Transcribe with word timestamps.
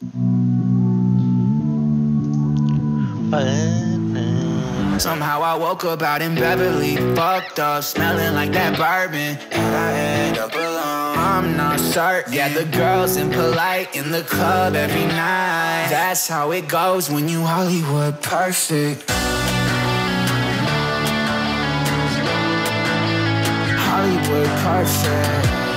Uh, 0.00 0.06
Somehow 4.96 5.42
I 5.42 5.56
woke 5.58 5.84
up 5.84 6.02
out 6.02 6.22
in 6.22 6.36
Beverly, 6.36 6.94
fucked 7.16 7.58
up, 7.58 7.82
smelling 7.82 8.34
like 8.34 8.52
that 8.52 8.78
bourbon, 8.78 9.36
and 9.50 9.76
I 9.76 9.92
end 9.98 10.38
up 10.38 10.54
alone. 10.54 11.18
I'm 11.18 11.56
not 11.56 11.80
certain. 11.80 12.32
Yeah, 12.32 12.48
the 12.48 12.64
girls 12.66 13.16
impolite 13.16 13.96
in 13.96 14.12
the 14.12 14.22
club 14.22 14.76
every 14.76 15.06
night. 15.06 15.88
That's 15.90 16.28
how 16.28 16.52
it 16.52 16.68
goes 16.68 17.10
when 17.10 17.28
you 17.28 17.42
Hollywood 17.42 18.22
perfect. 18.22 19.10
Hollywood 23.80 24.46
perfect. 24.62 25.67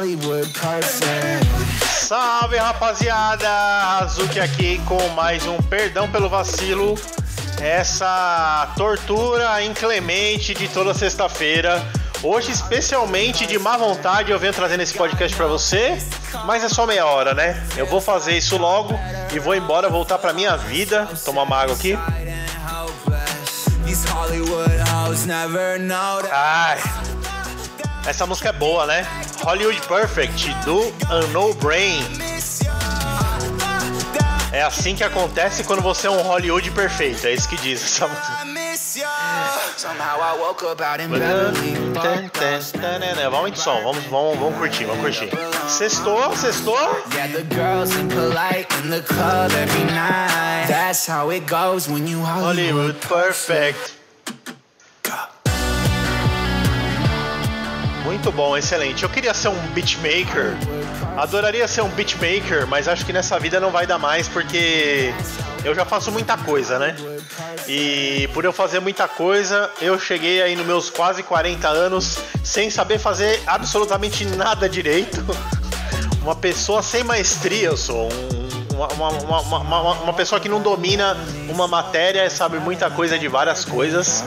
Hollywood 0.00 0.48
perfect. 0.58 1.44
Salve 1.84 2.56
rapaziada! 2.56 3.98
Azuki 3.98 4.40
aqui 4.40 4.80
com 4.86 4.98
mais 5.08 5.46
um 5.46 5.58
Perdão 5.58 6.10
pelo 6.10 6.26
Vacilo. 6.26 6.98
Essa 7.60 8.72
tortura 8.78 9.62
inclemente 9.62 10.54
de 10.54 10.68
toda 10.68 10.94
sexta-feira. 10.94 11.86
Hoje, 12.22 12.50
especialmente 12.50 13.44
de 13.44 13.58
má 13.58 13.76
vontade, 13.76 14.30
eu 14.30 14.38
venho 14.38 14.54
trazendo 14.54 14.80
esse 14.80 14.94
podcast 14.94 15.36
pra 15.36 15.46
você, 15.46 15.98
mas 16.46 16.64
é 16.64 16.70
só 16.70 16.86
meia 16.86 17.04
hora, 17.04 17.34
né? 17.34 17.62
Eu 17.76 17.84
vou 17.84 18.00
fazer 18.00 18.38
isso 18.38 18.56
logo 18.56 18.98
e 19.34 19.38
vou 19.38 19.54
embora, 19.54 19.90
voltar 19.90 20.16
pra 20.16 20.32
minha 20.32 20.56
vida. 20.56 21.06
Tomar 21.26 21.42
uma 21.42 21.58
água 21.58 21.74
aqui. 21.74 21.92
Ai, 26.32 26.78
essa 28.06 28.24
música 28.24 28.48
é 28.48 28.52
boa, 28.52 28.86
né? 28.86 29.06
Hollywood 29.42 29.80
Perfect 29.88 30.52
do 30.64 30.92
Unknown 31.10 31.54
Brain. 31.54 32.02
É 34.52 34.62
assim 34.62 34.94
que 34.94 35.02
acontece 35.02 35.64
quando 35.64 35.80
você 35.80 36.08
é 36.08 36.10
um 36.10 36.20
Hollywood 36.20 36.70
perfeito, 36.72 37.26
é 37.26 37.32
isso 37.32 37.48
que 37.48 37.56
diz 37.56 37.82
essa 37.82 38.06
música. 38.06 38.44
In 41.00 41.14
Vamos 43.30 43.52
de 43.52 43.60
som, 43.60 43.82
vamos, 43.82 44.04
vamos, 44.04 44.38
vamos 44.38 44.58
curtir, 44.58 44.84
vamos 44.84 45.00
curtir. 45.02 45.30
Sextou, 45.68 46.36
sextou? 46.36 46.76
Yeah, 47.14 47.28
the 47.32 47.54
girls 47.54 47.96
impolite 47.96 48.66
in 48.84 48.90
the 48.90 49.00
club 49.00 49.52
every 49.52 49.84
night. 49.84 50.66
That's 50.68 51.06
how 51.06 51.30
it 51.30 51.46
goes 51.46 51.88
when 51.88 52.06
you. 52.06 52.20
Hollywood 52.20 53.00
Perfect. 53.00 53.99
Muito 58.04 58.32
bom, 58.32 58.56
excelente. 58.56 59.02
Eu 59.02 59.08
queria 59.08 59.34
ser 59.34 59.48
um 59.48 59.66
beatmaker. 59.68 60.56
Adoraria 61.16 61.66
ser 61.68 61.82
um 61.82 61.88
beatmaker, 61.88 62.66
mas 62.66 62.88
acho 62.88 63.04
que 63.04 63.12
nessa 63.12 63.38
vida 63.38 63.60
não 63.60 63.70
vai 63.70 63.86
dar 63.86 63.98
mais 63.98 64.28
porque 64.28 65.12
eu 65.64 65.74
já 65.74 65.84
faço 65.84 66.10
muita 66.10 66.36
coisa, 66.36 66.78
né? 66.78 66.96
E 67.68 68.28
por 68.32 68.44
eu 68.44 68.52
fazer 68.52 68.80
muita 68.80 69.06
coisa, 69.06 69.70
eu 69.80 69.98
cheguei 69.98 70.40
aí 70.42 70.56
nos 70.56 70.66
meus 70.66 70.90
quase 70.90 71.22
40 71.22 71.68
anos 71.68 72.18
sem 72.42 72.70
saber 72.70 72.98
fazer 72.98 73.42
absolutamente 73.46 74.24
nada 74.24 74.68
direito. 74.68 75.24
Uma 76.22 76.34
pessoa 76.34 76.82
sem 76.82 77.02
maestria 77.04 77.68
eu 77.68 77.76
sou. 77.76 78.08
Um- 78.12 78.40
uma, 78.94 79.10
uma, 79.10 79.40
uma, 79.40 79.92
uma, 79.92 80.12
pessoa 80.14 80.40
que 80.40 80.48
não 80.48 80.62
domina 80.62 81.14
uma 81.50 81.68
matéria 81.68 82.24
e 82.24 82.30
sabe 82.30 82.58
muita 82.58 82.90
coisa 82.90 83.18
de 83.18 83.28
várias 83.28 83.62
coisas. 83.62 84.24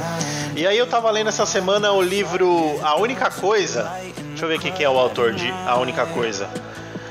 E 0.55 0.67
aí 0.67 0.77
eu 0.77 0.85
tava 0.85 1.09
lendo 1.09 1.29
essa 1.29 1.47
semana 1.47 1.91
o 1.91 2.01
livro 2.01 2.79
A 2.83 2.95
Única 2.95 3.31
Coisa. 3.31 3.91
Deixa 4.29 4.45
eu 4.45 4.49
ver 4.49 4.59
quem 4.59 4.71
que 4.71 4.83
é 4.83 4.89
o 4.89 4.99
autor 4.99 5.33
de 5.33 5.51
A 5.65 5.77
Única 5.77 6.05
Coisa. 6.05 6.47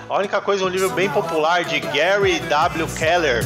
A 0.09 0.17
Única 0.17 0.41
Coisa 0.41 0.63
é 0.63 0.67
um 0.67 0.71
livro 0.71 0.91
bem 0.91 1.11
popular 1.11 1.65
de 1.65 1.81
Gary 1.81 2.39
W. 2.39 2.87
Keller, 2.97 3.45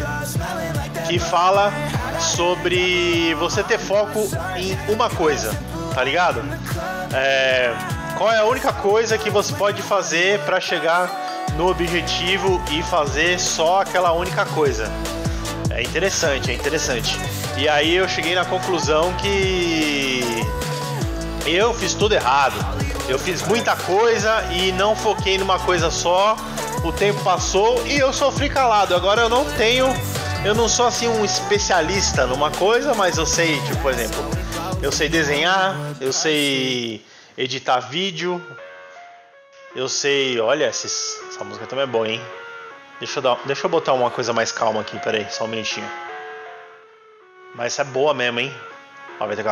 que 1.07 1.19
fala 1.19 1.73
sobre 2.21 3.35
você 3.35 3.63
ter 3.63 3.79
foco 3.79 4.29
em 4.57 4.77
uma 4.93 5.09
coisa, 5.09 5.57
tá 5.95 6.05
ligado? 6.05 6.43
É, 7.15 7.73
qual 8.19 8.31
é 8.31 8.39
a 8.39 8.45
única 8.45 8.75
coisa 8.75 9.17
que 9.17 9.31
você 9.31 9.55
pode 9.55 9.81
fazer 9.81 10.41
para 10.41 10.61
chegar 10.61 11.47
no 11.57 11.71
objetivo 11.71 12.63
e 12.71 12.83
fazer 12.83 13.41
só 13.41 13.81
aquela 13.81 14.13
única 14.13 14.45
coisa? 14.45 14.91
É 15.77 15.83
interessante, 15.83 16.51
é 16.51 16.55
interessante. 16.55 17.15
E 17.59 17.69
aí 17.69 17.97
eu 17.97 18.09
cheguei 18.09 18.35
na 18.35 18.47
conclusão 18.47 19.13
que 19.17 20.23
eu 21.45 21.75
fiz 21.75 21.93
tudo 21.93 22.15
errado. 22.15 22.57
Eu 23.07 23.19
fiz 23.19 23.43
muita 23.43 23.77
coisa 23.77 24.43
e 24.51 24.73
não 24.73 24.97
foquei 24.97 25.37
numa 25.37 25.59
coisa 25.59 25.91
só. 25.91 26.35
O 26.83 26.91
tempo 26.91 27.23
passou 27.23 27.87
e 27.87 27.99
eu 27.99 28.11
sofri 28.11 28.49
calado. 28.49 28.95
Agora 28.95 29.21
eu 29.21 29.29
não 29.29 29.45
tenho, 29.53 29.87
eu 30.47 30.55
não 30.55 30.67
sou 30.67 30.87
assim 30.87 31.09
um 31.09 31.23
especialista 31.23 32.27
numa 32.27 32.51
coisa, 32.51 32.95
mas 32.95 33.19
eu 33.19 33.27
sei, 33.27 33.61
tipo, 33.61 33.77
por 33.83 33.93
exemplo, 33.93 34.25
eu 34.81 34.91
sei 34.91 35.11
desenhar, 35.11 35.77
eu 36.01 36.13
sei 36.13 37.05
editar 37.37 37.81
vídeo, 37.81 38.43
eu 39.75 39.91
sei, 39.91 40.41
olha, 40.41 40.65
essa 40.65 41.45
música 41.45 41.67
também 41.67 41.85
é 41.85 41.87
boa, 41.87 42.09
hein? 42.09 42.23
Deixa 42.99 43.19
eu, 43.19 43.23
dar, 43.23 43.39
deixa 43.45 43.67
eu 43.67 43.71
botar 43.71 43.93
uma 43.93 44.11
coisa 44.11 44.33
mais 44.33 44.51
calma 44.51 44.81
aqui, 44.81 44.99
peraí, 44.99 45.27
só 45.31 45.45
um 45.45 45.49
minutinho. 45.49 45.89
Mas 47.55 47.73
essa 47.73 47.83
é 47.83 47.85
boa 47.85 48.15
mesmo, 48.15 48.41
hein? 48.41 48.55
Ó, 49.21 49.27
vai 49.27 49.37
ter. 49.37 49.45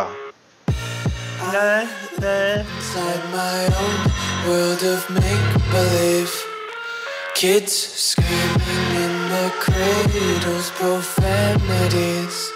Kids 7.34 7.72
screaming 7.72 8.94
in 8.94 9.28
the 9.28 9.50
cradles, 9.60 10.70
profanities. 10.70 12.50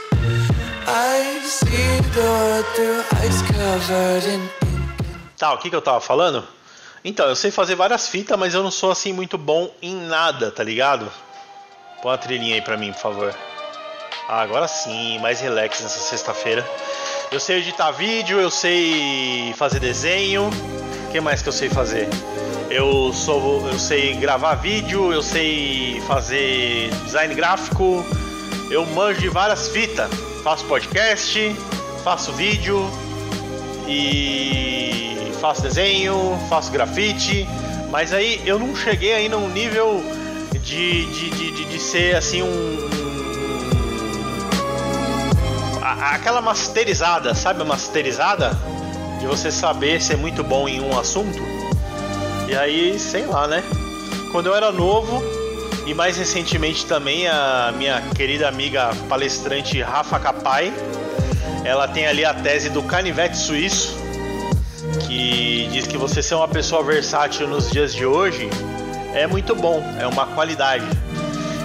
I 0.86 1.40
see 1.42 2.00
the 2.14 2.64
through 2.74 3.02
covered 3.52 4.26
in 4.26 4.48
Tá, 5.36 5.52
o 5.52 5.58
que, 5.58 5.68
que 5.68 5.76
eu 5.76 5.82
tava 5.82 6.00
falando? 6.00 6.46
Então, 7.04 7.26
eu 7.28 7.36
sei 7.36 7.50
fazer 7.50 7.74
várias 7.74 8.08
fitas, 8.08 8.38
mas 8.38 8.54
eu 8.54 8.62
não 8.62 8.70
sou 8.70 8.90
assim 8.90 9.12
muito 9.12 9.38
bom 9.38 9.70
em 9.80 9.94
nada, 9.94 10.50
tá 10.50 10.62
ligado? 10.62 11.10
Põe 12.02 12.12
uma 12.12 12.18
trilhinha 12.18 12.54
aí 12.54 12.60
pra 12.60 12.76
mim, 12.76 12.92
por 12.92 13.00
favor. 13.00 13.34
Ah, 14.28 14.42
agora 14.42 14.68
sim, 14.68 15.18
mais 15.20 15.40
relax 15.40 15.80
nessa 15.80 15.98
sexta-feira. 15.98 16.68
Eu 17.30 17.40
sei 17.40 17.58
editar 17.58 17.90
vídeo, 17.92 18.40
eu 18.40 18.50
sei 18.50 19.54
fazer 19.56 19.80
desenho. 19.80 20.50
O 21.08 21.10
que 21.10 21.20
mais 21.20 21.40
que 21.40 21.48
eu 21.48 21.52
sei 21.52 21.70
fazer? 21.70 22.08
Eu 22.70 23.12
sou, 23.14 23.66
eu 23.66 23.78
sei 23.78 24.14
gravar 24.14 24.56
vídeo, 24.56 25.12
eu 25.12 25.22
sei 25.22 26.02
fazer 26.06 26.90
design 27.04 27.34
gráfico. 27.34 28.04
Eu 28.70 28.84
manjo 28.86 29.20
de 29.20 29.28
várias 29.28 29.68
fitas. 29.68 30.10
Faço 30.44 30.64
podcast, 30.66 31.56
faço 32.04 32.32
vídeo, 32.32 32.88
e 33.86 35.07
faço 35.40 35.62
desenho, 35.62 36.38
faço 36.48 36.70
grafite, 36.70 37.46
mas 37.90 38.12
aí 38.12 38.40
eu 38.44 38.58
não 38.58 38.74
cheguei 38.76 39.12
aí 39.14 39.28
num 39.28 39.48
nível 39.48 40.02
de, 40.62 41.06
de, 41.06 41.30
de, 41.30 41.50
de, 41.52 41.64
de 41.64 41.78
ser 41.78 42.16
assim 42.16 42.42
um. 42.42 42.88
a- 45.82 46.14
aquela 46.14 46.40
masterizada, 46.40 47.34
sabe 47.34 47.62
a 47.62 47.64
masterizada? 47.64 48.56
De 49.20 49.26
você 49.26 49.50
saber 49.50 50.00
ser 50.00 50.16
muito 50.16 50.44
bom 50.44 50.68
em 50.68 50.80
um 50.80 50.96
assunto. 50.98 51.42
E 52.48 52.54
aí, 52.56 52.98
sei 52.98 53.26
lá, 53.26 53.46
né? 53.48 53.62
Quando 54.30 54.46
eu 54.46 54.54
era 54.54 54.70
novo, 54.70 55.22
e 55.86 55.92
mais 55.94 56.16
recentemente 56.16 56.86
também 56.86 57.26
a 57.26 57.72
minha 57.76 58.00
querida 58.14 58.46
amiga 58.46 58.90
palestrante 59.08 59.80
Rafa 59.82 60.18
Capai, 60.20 60.72
ela 61.64 61.88
tem 61.88 62.06
ali 62.06 62.24
a 62.24 62.32
tese 62.32 62.70
do 62.70 62.82
canivete 62.82 63.36
suíço, 63.36 63.96
que 64.98 65.68
diz 65.72 65.86
que 65.86 65.96
você 65.96 66.22
ser 66.22 66.34
uma 66.34 66.48
pessoa 66.48 66.82
versátil 66.82 67.48
nos 67.48 67.70
dias 67.70 67.94
de 67.94 68.04
hoje 68.04 68.48
é 69.14 69.26
muito 69.26 69.54
bom, 69.54 69.82
é 69.98 70.06
uma 70.06 70.26
qualidade. 70.26 70.86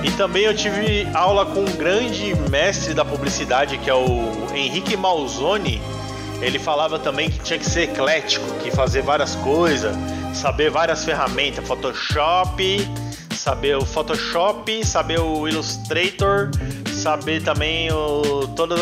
E 0.03 0.11
também 0.11 0.43
eu 0.43 0.55
tive 0.55 1.07
aula 1.13 1.45
com 1.45 1.61
um 1.61 1.75
grande 1.77 2.35
mestre 2.49 2.93
da 2.93 3.05
publicidade, 3.05 3.77
que 3.77 3.89
é 3.89 3.93
o 3.93 4.47
Henrique 4.53 4.97
Malzoni. 4.97 5.81
Ele 6.41 6.59
falava 6.59 6.99
também 6.99 7.29
que 7.29 7.39
tinha 7.39 7.57
que 7.57 7.65
ser 7.65 7.83
eclético, 7.83 8.45
que 8.59 8.69
fazer 8.69 9.01
várias 9.01 9.33
coisas, 9.35 9.95
saber 10.33 10.69
várias 10.69 11.05
ferramentas, 11.05 11.65
Photoshop, 11.65 12.85
saber 13.33 13.77
o 13.77 13.85
Photoshop, 13.85 14.85
saber 14.85 15.19
o 15.19 15.47
Illustrator, 15.47 16.49
saber 16.93 17.41
também 17.41 17.91
o 17.91 18.47
todos 18.55 18.79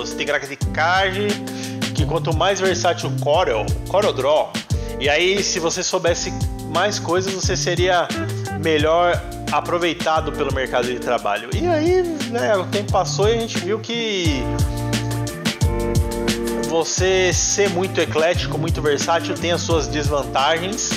os 0.00 0.12
tigracticagem, 0.12 1.28
quanto 2.06 2.34
mais 2.36 2.60
versátil 2.60 3.10
o 3.10 3.20
Corel, 3.20 3.66
Corel 3.88 4.12
Draw. 4.12 4.52
E 4.98 5.08
aí, 5.08 5.42
se 5.42 5.58
você 5.58 5.82
soubesse 5.82 6.32
mais 6.72 6.98
coisas, 6.98 7.32
você 7.32 7.56
seria 7.56 8.08
melhor 8.62 9.20
aproveitado 9.52 10.32
pelo 10.32 10.52
mercado 10.52 10.86
de 10.86 10.98
trabalho. 10.98 11.50
E 11.54 11.66
aí, 11.66 12.02
né, 12.30 12.56
o 12.56 12.64
tempo 12.64 12.92
passou 12.92 13.28
e 13.28 13.34
a 13.34 13.40
gente 13.40 13.58
viu 13.58 13.78
que 13.78 14.42
você 16.68 17.32
ser 17.32 17.70
muito 17.70 18.00
eclético, 18.00 18.58
muito 18.58 18.82
versátil 18.82 19.34
tem 19.34 19.52
as 19.52 19.62
suas 19.62 19.86
desvantagens 19.86 20.90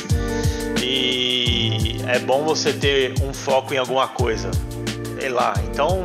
E 0.81 2.01
é 2.07 2.19
bom 2.19 2.43
você 2.43 2.73
ter 2.73 3.13
um 3.21 3.33
foco 3.33 3.73
em 3.73 3.77
alguma 3.77 4.07
coisa. 4.07 4.51
Sei 5.19 5.29
lá. 5.29 5.53
Então 5.71 6.03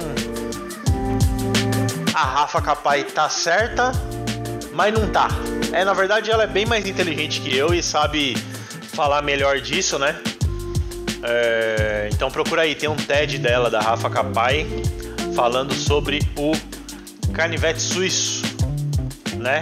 a 2.15 2.25
Rafa 2.25 2.62
Capai 2.62 3.03
tá 3.03 3.29
certa, 3.29 3.91
mas 4.75 4.93
não 4.93 5.09
tá. 5.09 5.29
É, 5.73 5.85
na 5.85 5.94
verdade 5.94 6.31
ela 6.31 6.44
é 6.44 6.47
bem 6.47 6.67
mais 6.67 6.87
inteligente 6.87 7.41
que 7.41 7.56
eu 7.56 7.73
e 7.73 7.82
sabe 7.82 8.37
falar 8.93 9.23
melhor 9.23 9.61
disso, 9.61 9.99
né? 9.99 10.17
É, 11.23 12.09
então 12.12 12.31
procura 12.31 12.62
aí, 12.62 12.75
tem 12.75 12.88
um 12.88 12.97
TED 12.97 13.38
dela, 13.38 13.71
da 13.71 13.81
Rafa 13.81 14.11
Capai, 14.11 14.67
falando 15.35 15.73
sobre 15.73 16.21
o 16.37 16.53
canivete 17.32 17.81
suíço, 17.81 18.43
né? 19.38 19.61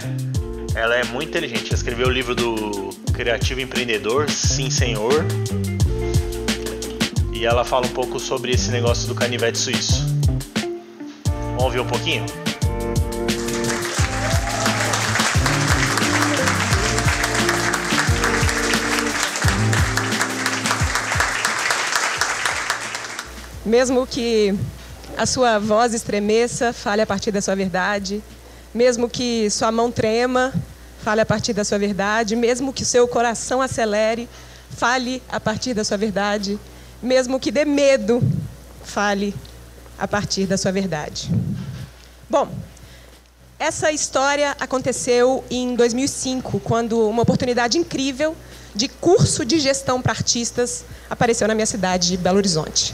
Ela 0.75 0.95
é 0.95 1.03
muito 1.05 1.29
inteligente, 1.29 1.67
ela 1.67 1.75
escreveu 1.75 2.07
o 2.07 2.11
livro 2.11 2.35
do 2.35 2.89
Criativo 3.13 3.61
Empreendedor, 3.61 4.29
Sim 4.29 4.69
Senhor. 4.69 5.25
E 7.31 7.45
ela 7.45 7.63
fala 7.63 7.85
um 7.85 7.89
pouco 7.89 8.19
sobre 8.19 8.51
esse 8.51 8.71
negócio 8.71 9.07
do 9.07 9.15
canivete 9.15 9.57
suíço. 9.57 10.03
Vamos 11.57 11.63
ouvir 11.63 11.79
um 11.79 11.87
pouquinho? 11.87 12.25
Mesmo 23.65 24.05
que 24.05 24.53
a 25.17 25.25
sua 25.25 25.57
voz 25.57 25.93
estremeça, 25.93 26.73
fale 26.73 27.01
a 27.01 27.07
partir 27.07 27.31
da 27.31 27.41
sua 27.41 27.55
verdade. 27.55 28.21
Mesmo 28.73 29.07
que 29.09 29.49
sua 29.49 29.71
mão 29.71 29.89
trema, 29.89 30.53
fale 31.01 31.21
a 31.21 31.25
partir 31.25 31.53
da 31.53 31.63
sua 31.63 31.79
verdade. 31.79 32.35
Mesmo 32.35 32.73
que 32.73 32.83
seu 32.83 33.07
coração 33.07 33.61
acelere, 33.61 34.27
fale 34.69 35.23
a 35.29 35.39
partir 35.39 35.73
da 35.73 35.85
sua 35.85 35.97
verdade. 35.97 36.59
Mesmo 37.01 37.39
que 37.39 37.51
dê 37.51 37.63
medo, 37.63 38.21
fale 38.83 39.33
a 39.97 40.07
partir 40.07 40.45
da 40.45 40.57
sua 40.57 40.71
verdade. 40.71 41.31
Bom, 42.29 42.49
essa 43.57 43.93
história 43.93 44.57
aconteceu 44.59 45.41
em 45.49 45.73
2005, 45.73 46.59
quando 46.59 47.07
uma 47.07 47.21
oportunidade 47.21 47.77
incrível 47.77 48.35
de 48.75 48.89
curso 48.89 49.45
de 49.45 49.57
gestão 49.57 50.01
para 50.01 50.11
artistas 50.11 50.83
apareceu 51.09 51.47
na 51.47 51.55
minha 51.55 51.65
cidade 51.65 52.09
de 52.09 52.17
Belo 52.17 52.37
Horizonte. 52.37 52.93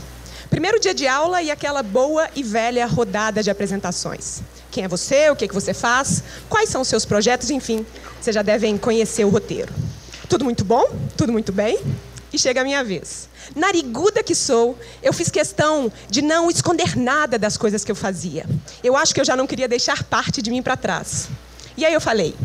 Primeiro 0.49 0.79
dia 0.79 0.93
de 0.93 1.07
aula 1.07 1.41
e 1.41 1.51
aquela 1.51 1.83
boa 1.83 2.27
e 2.35 2.41
velha 2.41 2.85
rodada 2.87 3.43
de 3.43 3.51
apresentações. 3.51 4.41
Quem 4.71 4.83
é 4.83 4.87
você? 4.87 5.29
O 5.29 5.35
que, 5.35 5.45
é 5.45 5.47
que 5.47 5.53
você 5.53 5.73
faz? 5.73 6.23
Quais 6.49 6.69
são 6.69 6.81
os 6.81 6.87
seus 6.87 7.05
projetos? 7.05 7.49
Enfim, 7.51 7.85
vocês 8.19 8.33
já 8.33 8.41
devem 8.41 8.77
conhecer 8.77 9.23
o 9.25 9.29
roteiro. 9.29 9.71
Tudo 10.27 10.43
muito 10.43 10.65
bom? 10.65 10.85
Tudo 11.15 11.31
muito 11.31 11.51
bem? 11.51 11.79
E 12.33 12.37
chega 12.37 12.61
a 12.61 12.63
minha 12.63 12.83
vez. 12.83 13.29
Nariguda 13.55 14.23
que 14.23 14.35
sou, 14.35 14.77
eu 15.01 15.13
fiz 15.13 15.29
questão 15.29 15.91
de 16.09 16.21
não 16.21 16.49
esconder 16.49 16.95
nada 16.95 17.37
das 17.37 17.55
coisas 17.55 17.83
que 17.83 17.91
eu 17.91 17.95
fazia. 17.95 18.45
Eu 18.83 18.97
acho 18.97 19.13
que 19.13 19.21
eu 19.21 19.25
já 19.25 19.35
não 19.35 19.47
queria 19.47 19.67
deixar 19.67 20.03
parte 20.03 20.41
de 20.41 20.51
mim 20.51 20.61
para 20.61 20.75
trás. 20.75 21.29
E 21.77 21.85
aí 21.85 21.93
eu 21.93 22.01
falei: 22.01 22.35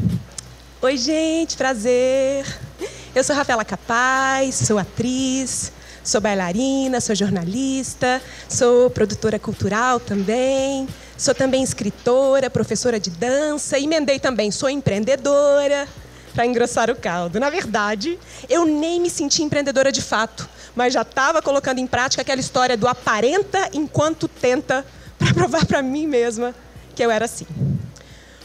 Oi, 0.81 0.97
gente, 0.97 1.57
prazer. 1.57 2.47
Eu 3.15 3.25
sou 3.25 3.35
Rafaela 3.35 3.65
Capaz, 3.65 4.55
sou 4.55 4.79
atriz, 4.79 5.73
Sou 6.05 6.21
bailarina, 6.21 7.01
sou 7.01 7.15
jornalista, 7.15 8.21
sou 8.47 8.91
produtora 8.91 9.39
cultural 9.39 9.99
também, 9.99 10.87
sou 11.17 11.35
também 11.35 11.63
escritora, 11.63 12.51
professora 12.51 13.01
de 13.01 13.09
dança, 13.09 13.79
emendei 13.79 14.19
também, 14.19 14.51
sou 14.51 14.69
empreendedora, 14.69 15.89
para 16.35 16.45
engrossar 16.45 16.91
o 16.91 16.97
caldo. 16.97 17.41
Na 17.41 17.49
verdade, 17.49 18.19
eu 18.51 18.67
nem 18.67 19.01
me 19.01 19.09
senti 19.09 19.43
empreendedora 19.43 19.91
de 19.91 20.03
fato, 20.03 20.47
mas 20.77 20.93
já 20.93 21.01
estava 21.01 21.41
colocando 21.41 21.79
em 21.79 21.87
prática 21.87 22.21
aquela 22.21 22.41
história 22.41 22.77
do 22.77 22.87
aparenta 22.87 23.71
enquanto 23.73 24.29
tenta, 24.29 24.85
para 25.19 25.33
provar 25.33 25.65
para 25.65 25.81
mim 25.81 26.07
mesma 26.07 26.55
que 26.95 27.03
eu 27.03 27.11
era 27.11 27.25
assim. 27.25 27.47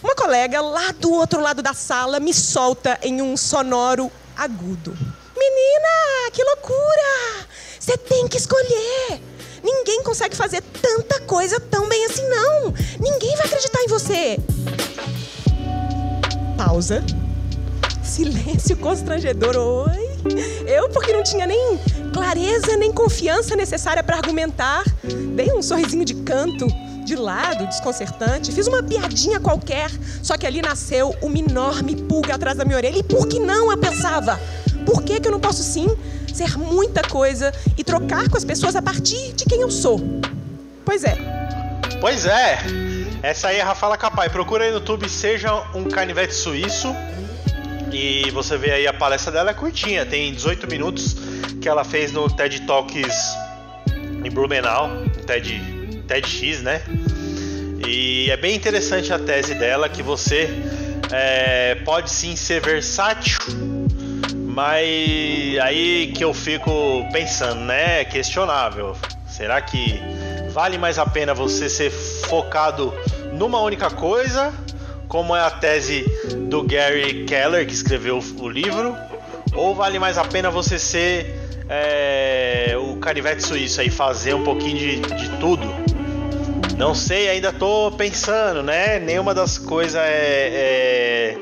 Uma 0.01 0.15
colega 0.15 0.61
lá 0.61 0.93
do 0.93 1.11
outro 1.11 1.41
lado 1.41 1.61
da 1.61 1.73
sala 1.73 2.21
me 2.21 2.33
solta 2.33 2.97
em 3.03 3.21
um 3.21 3.35
sonoro 3.35 4.09
agudo. 4.37 4.97
Menina, 5.39 6.31
que 6.33 6.43
loucura! 6.43 7.47
Você 7.79 7.97
tem 7.97 8.27
que 8.27 8.37
escolher. 8.37 9.21
Ninguém 9.63 10.03
consegue 10.03 10.35
fazer 10.35 10.61
tanta 10.81 11.21
coisa 11.21 11.59
tão 11.59 11.87
bem 11.87 12.05
assim, 12.05 12.27
não. 12.27 12.73
Ninguém 12.99 13.35
vai 13.37 13.45
acreditar 13.45 13.81
em 13.81 13.87
você. 13.87 14.39
Pausa. 16.57 17.03
Silêncio 18.03 18.75
constrangedor. 18.77 19.55
Oi. 19.55 20.09
Eu, 20.67 20.89
porque 20.89 21.13
não 21.13 21.23
tinha 21.23 21.47
nem 21.47 21.79
clareza 22.13 22.75
nem 22.75 22.91
confiança 22.91 23.55
necessária 23.55 24.03
para 24.03 24.17
argumentar, 24.17 24.83
dei 25.35 25.51
um 25.53 25.61
sorrisinho 25.61 26.03
de 26.03 26.15
canto, 26.15 26.67
de 27.05 27.15
lado, 27.15 27.65
desconcertante. 27.67 28.51
Fiz 28.51 28.67
uma 28.67 28.83
piadinha 28.83 29.39
qualquer, 29.39 29.89
só 30.21 30.37
que 30.37 30.45
ali 30.45 30.61
nasceu 30.61 31.15
uma 31.21 31.37
enorme 31.37 31.95
pulga 31.95 32.35
atrás 32.35 32.57
da 32.57 32.65
minha 32.65 32.77
orelha. 32.77 32.99
E 32.99 33.03
por 33.03 33.27
que 33.27 33.39
não? 33.39 33.71
Eu 33.71 33.77
pensava. 33.77 34.39
Por 34.85 35.03
que, 35.03 35.19
que 35.19 35.27
eu 35.27 35.31
não 35.31 35.39
posso 35.39 35.63
sim 35.63 35.87
ser 36.33 36.57
muita 36.57 37.01
coisa 37.01 37.53
e 37.77 37.83
trocar 37.83 38.29
com 38.29 38.37
as 38.37 38.45
pessoas 38.45 38.75
a 38.75 38.81
partir 38.81 39.33
de 39.33 39.45
quem 39.45 39.61
eu 39.61 39.71
sou? 39.71 39.99
Pois 40.85 41.03
é. 41.03 41.17
Pois 41.99 42.25
é. 42.25 42.59
Essa 43.21 43.49
aí 43.49 43.57
é 43.57 43.61
a 43.61 43.65
Rafaela 43.65 43.97
Capai. 43.97 44.29
Procura 44.29 44.63
aí 44.63 44.71
no 44.71 44.77
YouTube 44.77 45.09
Seja 45.09 45.53
um 45.75 45.85
Canivete 45.85 46.33
Suíço. 46.33 46.95
E 47.91 48.29
você 48.31 48.57
vê 48.57 48.71
aí 48.71 48.87
a 48.87 48.93
palestra 48.93 49.31
dela 49.31 49.51
é 49.51 49.53
curtinha, 49.53 50.05
tem 50.05 50.31
18 50.31 50.67
minutos 50.67 51.15
que 51.59 51.67
ela 51.67 51.83
fez 51.83 52.11
no 52.11 52.29
TED 52.29 52.61
Talks 52.61 53.35
em 54.23 54.29
Blumenau, 54.29 54.89
TED, 55.25 56.03
TEDx, 56.07 56.61
né? 56.61 56.81
E 57.85 58.29
é 58.29 58.37
bem 58.37 58.55
interessante 58.55 59.11
a 59.11 59.17
tese 59.17 59.55
dela 59.55 59.89
que 59.89 60.03
você 60.03 60.49
é, 61.11 61.75
pode 61.83 62.11
sim 62.11 62.35
ser 62.35 62.61
versátil 62.61 63.39
mas 64.59 65.57
aí 65.61 66.11
que 66.13 66.21
eu 66.21 66.33
fico 66.33 66.69
pensando, 67.13 67.61
né? 67.61 68.03
Questionável. 68.03 68.93
Será 69.25 69.61
que 69.61 70.01
vale 70.51 70.77
mais 70.77 70.99
a 70.99 71.05
pena 71.05 71.33
você 71.33 71.69
ser 71.69 71.89
focado 71.89 72.93
numa 73.31 73.61
única 73.61 73.89
coisa, 73.89 74.53
como 75.07 75.33
é 75.33 75.39
a 75.39 75.49
tese 75.49 76.03
do 76.49 76.61
Gary 76.63 77.23
Keller, 77.23 77.65
que 77.65 77.73
escreveu 77.73 78.19
o 78.37 78.49
livro? 78.49 78.97
Ou 79.53 79.73
vale 79.73 79.97
mais 79.97 80.17
a 80.17 80.25
pena 80.25 80.51
você 80.51 80.77
ser 80.77 81.39
é, 81.69 82.75
o 82.77 82.97
canivete 82.97 83.41
suíço 83.41 83.79
aí, 83.79 83.89
fazer 83.89 84.33
um 84.33 84.43
pouquinho 84.43 84.77
de, 84.77 84.99
de 84.99 85.29
tudo? 85.39 85.73
Não 86.77 86.93
sei, 86.93 87.29
ainda 87.29 87.53
tô 87.53 87.91
pensando, 87.91 88.61
né? 88.61 88.99
Nenhuma 88.99 89.33
das 89.33 89.57
coisas 89.57 90.01
é, 90.03 91.37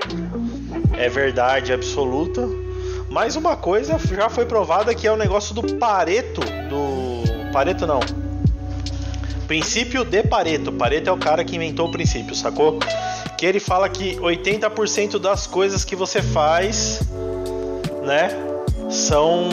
é, 0.93 1.05
é 1.05 1.09
verdade 1.09 1.73
absoluta. 1.73 2.66
Mais 3.09 3.35
uma 3.35 3.55
coisa 3.55 3.97
já 3.97 4.29
foi 4.29 4.45
provada 4.45 4.93
que 4.93 5.07
é 5.07 5.11
o 5.11 5.15
negócio 5.15 5.55
do 5.55 5.75
Pareto, 5.75 6.41
do 6.41 7.51
Pareto 7.51 7.87
não. 7.87 7.99
Princípio 9.47 10.03
de 10.03 10.23
Pareto. 10.23 10.71
Pareto 10.73 11.09
é 11.09 11.13
o 11.13 11.17
cara 11.17 11.43
que 11.43 11.55
inventou 11.55 11.87
o 11.87 11.91
princípio, 11.91 12.35
sacou? 12.35 12.79
Que 13.37 13.45
ele 13.45 13.59
fala 13.59 13.87
que 13.87 14.17
80% 14.17 15.19
das 15.19 15.47
coisas 15.47 15.85
que 15.85 15.95
você 15.95 16.21
faz, 16.21 16.99
né, 18.03 18.29
são 18.89 19.49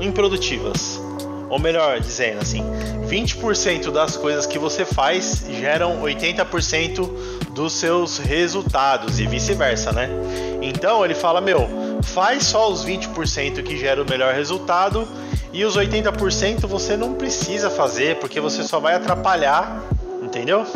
improdutivas. 0.00 1.00
Ou 1.50 1.58
melhor 1.58 2.00
dizendo 2.00 2.40
assim, 2.40 2.64
20% 3.06 3.90
das 3.90 4.16
coisas 4.16 4.46
que 4.46 4.58
você 4.58 4.84
faz 4.84 5.44
geram 5.50 6.00
80% 6.02 7.10
dos 7.50 7.74
seus 7.74 8.18
resultados 8.18 9.20
e 9.20 9.26
vice-versa, 9.26 9.92
né? 9.92 10.08
Então 10.62 11.04
ele 11.04 11.14
fala, 11.14 11.40
meu, 11.40 11.83
faz 12.04 12.44
só 12.44 12.70
os 12.70 12.84
20% 12.84 13.62
que 13.62 13.76
gera 13.76 14.02
o 14.02 14.08
melhor 14.08 14.34
resultado 14.34 15.08
e 15.52 15.64
os 15.64 15.76
80% 15.76 16.66
você 16.66 16.96
não 16.96 17.14
precisa 17.14 17.70
fazer 17.70 18.18
porque 18.18 18.40
você 18.40 18.62
só 18.62 18.78
vai 18.78 18.94
atrapalhar, 18.94 19.82
entendeu? 20.22 20.66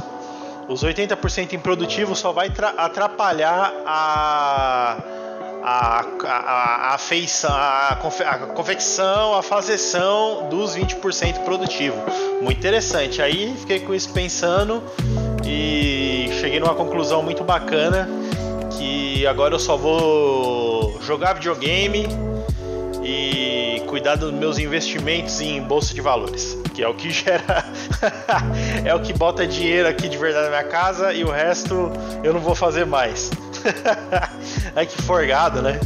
Os 0.69 0.85
80% 0.85 1.53
improdutivo 1.55 2.15
só 2.15 2.33
vai 2.33 2.53
atrapalhar 2.77 3.73
a 3.87 4.97
a, 5.63 6.05
a, 6.25 6.95
a, 6.95 6.99
feição, 6.99 7.51
a, 7.51 7.89
a 7.91 8.37
confecção, 8.55 9.35
a 9.35 9.43
fazeção 9.43 10.49
dos 10.49 10.77
20% 10.77 11.45
produtivo. 11.45 11.97
Muito 12.41 12.59
interessante. 12.59 13.21
Aí 13.21 13.55
fiquei 13.59 13.81
com 13.81 13.95
isso 13.95 14.11
pensando 14.11 14.83
e 15.45 16.31
cheguei 16.41 16.61
numa 16.61 16.75
conclusão 16.75 17.23
muito 17.23 17.45
bacana 17.45 18.09
que 18.79 19.27
agora 19.27 19.55
eu 19.55 19.59
só 19.59 19.77
vou 19.77 20.68
jogar 21.09 21.33
videogame 21.33 22.07
e 23.03 23.83
cuidar 23.87 24.17
dos 24.17 24.31
meus 24.31 24.59
investimentos 24.59 25.41
em 25.41 25.59
bolsa 25.63 25.95
de 25.95 26.03
valores, 26.03 26.55
que 26.75 26.83
é 26.83 26.87
o 26.87 26.93
que 26.93 27.09
gera 27.11 27.65
é 28.85 28.95
o 28.95 29.01
que 29.01 29.15
bota 29.15 29.47
dinheiro 29.47 29.89
aqui 29.89 30.07
de 30.07 30.19
verdade 30.19 30.45
na 30.45 30.51
minha 30.51 30.65
casa 30.65 31.15
e 31.15 31.25
o 31.25 31.31
resto 31.31 31.91
eu 32.23 32.35
não 32.35 32.41
vou 32.41 32.55
fazer 32.55 32.85
mais. 32.85 33.31
Ai 34.77 34.85
que 34.85 35.01
forgado, 35.01 35.63
né? 35.63 35.81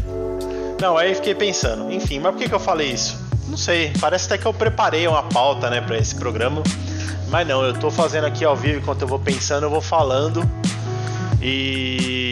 Não, 0.80 0.98
aí 0.98 1.14
fiquei 1.14 1.36
pensando. 1.36 1.92
Enfim, 1.92 2.18
mas 2.18 2.32
por 2.32 2.40
que, 2.40 2.48
que 2.48 2.54
eu 2.56 2.58
falei 2.58 2.90
isso? 2.90 3.16
Não 3.46 3.56
sei. 3.56 3.92
Parece 4.00 4.26
até 4.26 4.38
que 4.38 4.46
eu 4.46 4.52
preparei 4.52 5.06
uma 5.06 5.22
pauta, 5.22 5.70
né, 5.70 5.80
para 5.80 5.96
esse 5.96 6.16
programa. 6.16 6.64
Mas 7.28 7.46
não, 7.46 7.62
eu 7.62 7.74
tô 7.74 7.92
fazendo 7.92 8.26
aqui 8.26 8.44
ao 8.44 8.56
vivo 8.56 8.80
enquanto 8.80 9.02
eu 9.02 9.08
vou 9.08 9.20
pensando, 9.20 9.62
eu 9.66 9.70
vou 9.70 9.80
falando. 9.80 10.42
E 11.40 12.31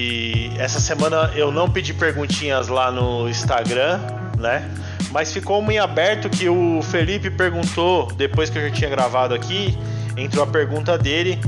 essa 0.61 0.79
semana 0.79 1.31
eu 1.35 1.51
não 1.51 1.71
pedi 1.71 1.95
perguntinhas 1.95 2.69
lá 2.69 2.93
no 2.93 3.27
Instagram, 3.31 3.99
né? 4.39 4.71
Mas 5.11 5.33
ficou 5.33 5.63
em 5.73 5.79
aberto 5.79 6.29
que 6.29 6.51
o 6.51 6.83
Felipe 6.83 7.31
perguntou, 7.31 8.13
depois 8.13 8.51
que 8.51 8.59
eu 8.59 8.69
já 8.69 8.71
tinha 8.71 8.91
gravado 8.91 9.35
aqui, 9.35 9.77
entrou 10.19 10.45
a 10.45 10.47
pergunta 10.47 10.99
dele, 10.99 11.41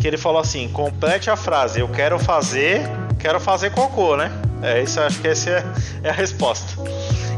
que 0.00 0.06
ele 0.06 0.16
falou 0.16 0.40
assim: 0.40 0.68
complete 0.68 1.28
a 1.28 1.34
frase, 1.34 1.80
eu 1.80 1.88
quero 1.88 2.16
fazer, 2.20 2.88
quero 3.18 3.40
fazer 3.40 3.72
cocô, 3.72 4.16
né? 4.16 4.30
É 4.62 4.80
isso, 4.80 5.00
acho 5.00 5.18
que 5.20 5.26
essa 5.26 5.50
é, 5.50 5.64
é 6.04 6.10
a 6.10 6.12
resposta. 6.12 6.80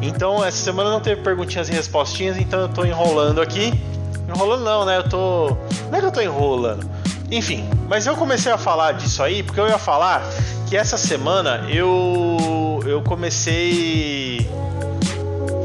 Então, 0.02 0.44
essa 0.44 0.58
semana 0.58 0.90
não 0.90 1.00
teve 1.00 1.22
perguntinhas 1.22 1.66
e 1.70 1.72
respostinhas, 1.72 2.36
então 2.36 2.60
eu 2.60 2.68
tô 2.68 2.84
enrolando 2.84 3.40
aqui. 3.40 3.72
Enrolando 4.28 4.64
não, 4.64 4.84
né? 4.84 4.98
Eu 4.98 5.08
tô. 5.08 5.56
Não 5.90 5.96
é 5.96 6.00
que 6.00 6.06
eu 6.06 6.12
tô 6.12 6.20
enrolando. 6.20 6.86
Enfim, 7.30 7.68
mas 7.88 8.06
eu 8.06 8.16
comecei 8.16 8.52
a 8.52 8.58
falar 8.58 8.92
disso 8.92 9.22
aí 9.22 9.42
porque 9.42 9.60
eu 9.60 9.68
ia 9.68 9.78
falar 9.78 10.22
que 10.68 10.76
essa 10.76 10.96
semana 10.96 11.66
eu. 11.68 12.80
Eu 12.86 13.02
comecei. 13.02 14.50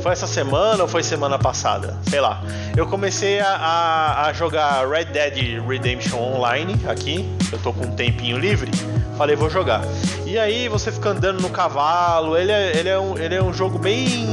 Foi 0.03 0.11
essa 0.11 0.27
semana 0.27 0.83
ou 0.83 0.87
foi 0.89 1.03
semana 1.03 1.39
passada? 1.39 1.97
Sei 2.09 2.19
lá. 2.19 2.41
Eu 2.75 2.85
comecei 2.87 3.39
a, 3.39 3.55
a, 3.55 4.27
a 4.27 4.33
jogar 4.33 4.87
Red 4.87 5.05
Dead 5.05 5.65
Redemption 5.65 6.19
Online 6.19 6.79
aqui. 6.87 7.27
Eu 7.51 7.57
tô 7.59 7.73
com 7.73 7.85
um 7.85 7.91
tempinho 7.91 8.37
livre. 8.37 8.69
Falei, 9.17 9.35
vou 9.35 9.49
jogar. 9.49 9.81
E 10.25 10.37
aí 10.37 10.67
você 10.67 10.91
fica 10.91 11.09
andando 11.09 11.41
no 11.41 11.49
cavalo. 11.49 12.37
Ele 12.37 12.51
é, 12.51 12.77
ele 12.77 12.89
é, 12.89 12.99
um, 12.99 13.17
ele 13.17 13.35
é 13.35 13.41
um 13.41 13.53
jogo 13.53 13.79
bem. 13.79 14.27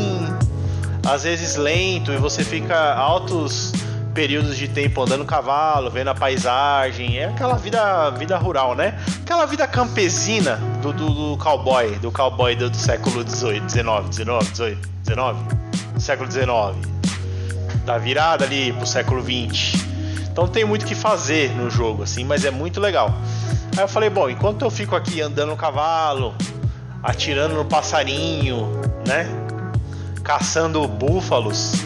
Às 1.07 1.23
vezes 1.23 1.57
lento 1.57 2.13
e 2.13 2.17
você 2.17 2.43
fica 2.43 2.95
altos 2.95 3.73
períodos 4.15 4.57
de 4.57 4.69
tempo 4.69 5.03
andando 5.03 5.25
cavalo, 5.25 5.91
vendo 5.91 6.09
a 6.09 6.15
paisagem, 6.15 7.19
é 7.19 7.27
aquela 7.27 7.57
vida, 7.57 8.11
vida 8.11 8.39
rural, 8.39 8.75
né? 8.77 8.99
Aquela 9.23 9.45
vida 9.45 9.67
campesina 9.67 10.57
do, 10.81 10.93
do, 10.93 11.11
do 11.11 11.37
cowboy, 11.37 11.99
do 11.99 12.13
cowboy 12.13 12.55
do, 12.55 12.71
do 12.71 12.77
século 12.77 13.29
XVIII, 13.29 13.63
XIX, 13.69 14.15
XIX, 14.15 14.55
XVIII, 14.55 14.79
XIX, 15.05 16.03
século 16.03 16.31
XIX, 16.31 16.49
da 17.85 17.99
virada 17.99 18.45
ali 18.45 18.73
pro 18.73 18.87
século 18.87 19.21
XX. 19.21 19.83
Então 20.31 20.47
tem 20.47 20.65
muito 20.65 20.87
que 20.87 20.95
fazer 20.95 21.51
no 21.51 21.69
jogo, 21.69 22.05
assim, 22.05 22.25
mas 22.25 22.45
é 22.45 22.51
muito 22.51 22.81
legal. 22.81 23.13
Aí 23.77 23.83
eu 23.83 23.89
falei, 23.89 24.09
bom, 24.09 24.31
enquanto 24.31 24.63
eu 24.63 24.71
fico 24.71 24.95
aqui 24.95 25.21
andando 25.21 25.51
no 25.51 25.57
cavalo, 25.57 26.35
atirando 27.03 27.55
no 27.55 27.65
passarinho, 27.65 28.69
né? 29.07 29.29
Caçando 30.23 30.87
búfalos, 30.87 31.85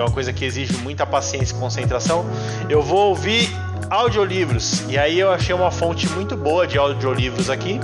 que 0.00 0.02
é 0.02 0.04
uma 0.04 0.10
coisa 0.10 0.32
que 0.32 0.46
exige 0.46 0.72
muita 0.78 1.06
paciência 1.06 1.54
e 1.54 1.58
concentração, 1.58 2.24
eu 2.70 2.82
vou 2.82 3.10
ouvir 3.10 3.50
audiolivros. 3.90 4.82
E 4.88 4.96
aí 4.96 5.20
eu 5.20 5.30
achei 5.30 5.54
uma 5.54 5.70
fonte 5.70 6.08
muito 6.10 6.36
boa 6.36 6.66
de 6.66 6.78
audiolivros 6.78 7.50
aqui, 7.50 7.78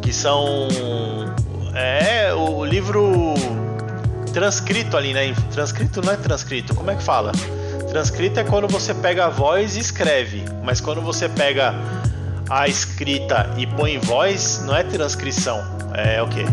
que 0.00 0.12
são 0.12 0.68
é 1.74 2.32
o 2.32 2.64
livro 2.64 3.34
transcrito 4.32 4.96
ali, 4.96 5.12
né? 5.12 5.34
Transcrito 5.52 6.00
não 6.00 6.12
é 6.12 6.16
transcrito, 6.16 6.74
como 6.74 6.90
é 6.90 6.94
que 6.94 7.02
fala? 7.02 7.32
Transcrito 7.90 8.40
é 8.40 8.44
quando 8.44 8.66
você 8.66 8.94
pega 8.94 9.26
a 9.26 9.28
voz 9.28 9.76
e 9.76 9.80
escreve, 9.80 10.44
mas 10.62 10.80
quando 10.80 11.02
você 11.02 11.28
pega 11.28 11.74
a 12.48 12.66
escrita 12.66 13.50
e 13.58 13.66
põe 13.66 13.98
voz, 13.98 14.62
não 14.64 14.74
é 14.74 14.82
transcrição, 14.82 15.62
é 15.92 16.22
o 16.22 16.28
quê? 16.28 16.44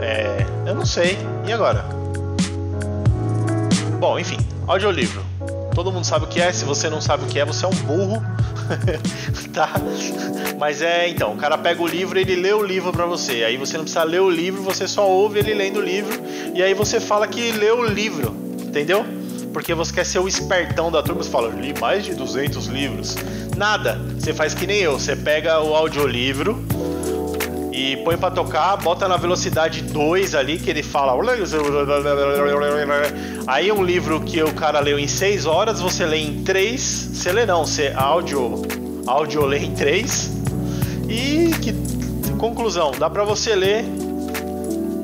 É, 0.00 0.46
eu 0.66 0.74
não 0.74 0.86
sei. 0.86 1.18
E 1.46 1.52
agora? 1.52 2.01
Bom, 4.02 4.18
enfim, 4.18 4.36
audiolivro. 4.66 5.24
Todo 5.76 5.92
mundo 5.92 6.04
sabe 6.04 6.24
o 6.24 6.28
que 6.28 6.40
é, 6.40 6.52
se 6.52 6.64
você 6.64 6.90
não 6.90 7.00
sabe 7.00 7.22
o 7.22 7.28
que 7.28 7.38
é, 7.38 7.44
você 7.44 7.64
é 7.64 7.68
um 7.68 7.74
burro. 7.86 8.20
tá? 9.54 9.70
Mas 10.58 10.82
é, 10.82 11.08
então, 11.08 11.34
o 11.34 11.36
cara 11.36 11.56
pega 11.56 11.80
o 11.80 11.86
livro, 11.86 12.18
ele 12.18 12.34
lê 12.34 12.52
o 12.52 12.64
livro 12.64 12.90
para 12.90 13.06
você. 13.06 13.44
Aí 13.44 13.56
você 13.56 13.76
não 13.76 13.84
precisa 13.84 14.02
ler 14.02 14.20
o 14.20 14.28
livro, 14.28 14.60
você 14.60 14.88
só 14.88 15.08
ouve 15.08 15.38
ele 15.38 15.54
lendo 15.54 15.76
o 15.76 15.80
livro 15.80 16.20
e 16.52 16.60
aí 16.60 16.74
você 16.74 16.98
fala 16.98 17.28
que 17.28 17.52
leu 17.52 17.78
o 17.78 17.84
livro, 17.84 18.34
entendeu? 18.60 19.06
Porque 19.52 19.72
você 19.72 19.92
quer 19.92 20.04
ser 20.04 20.18
o 20.18 20.26
espertão 20.26 20.90
da 20.90 21.00
turma, 21.00 21.22
você 21.22 21.30
fala, 21.30 21.50
li 21.50 21.72
mais 21.78 22.04
de 22.04 22.12
200 22.12 22.66
livros. 22.66 23.14
Nada, 23.56 24.00
você 24.18 24.34
faz 24.34 24.52
que 24.52 24.66
nem 24.66 24.80
eu, 24.80 24.98
você 24.98 25.14
pega 25.14 25.60
o 25.60 25.76
audiolivro, 25.76 26.60
e 27.72 27.96
põe 27.98 28.18
para 28.18 28.30
tocar, 28.30 28.76
bota 28.76 29.08
na 29.08 29.16
velocidade 29.16 29.80
2 29.82 30.34
ali, 30.34 30.58
que 30.58 30.68
ele 30.68 30.82
fala. 30.82 31.14
Aí 33.46 33.72
um 33.72 33.82
livro 33.82 34.20
que 34.20 34.42
o 34.42 34.52
cara 34.52 34.78
leu 34.78 34.98
em 34.98 35.08
6 35.08 35.46
horas, 35.46 35.80
você 35.80 36.04
lê 36.04 36.18
em 36.18 36.42
3. 36.44 36.80
Você 37.14 37.32
lê 37.32 37.46
não, 37.46 37.64
você 37.64 37.90
áudio, 37.96 38.60
áudio 39.06 39.46
lê 39.46 39.58
em 39.58 39.74
3. 39.74 40.30
E 41.08 41.50
que 41.62 41.72
conclusão, 42.36 42.92
dá 42.98 43.08
para 43.08 43.24
você 43.24 43.54
ler. 43.54 43.84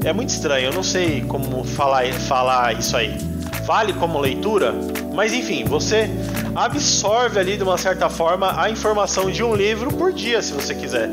É 0.05 0.13
muito 0.13 0.29
estranho, 0.29 0.67
eu 0.67 0.73
não 0.73 0.83
sei 0.83 1.23
como 1.23 1.65
falar, 1.65 2.13
falar 2.13 2.79
isso 2.79 2.97
aí. 2.97 3.17
Vale 3.65 3.95
como 3.95 4.19
leitura, 4.19 4.75
mas 5.15 5.33
enfim, 5.33 5.65
você 5.65 6.09
absorve 6.55 7.39
ali 7.39 7.57
de 7.57 7.63
uma 7.63 7.79
certa 7.79 8.09
forma 8.09 8.61
a 8.61 8.71
informação 8.71 9.31
de 9.31 9.43
um 9.43 9.55
livro 9.55 9.91
por 9.93 10.13
dia, 10.13 10.41
se 10.43 10.53
você 10.53 10.75
quiser. 10.75 11.11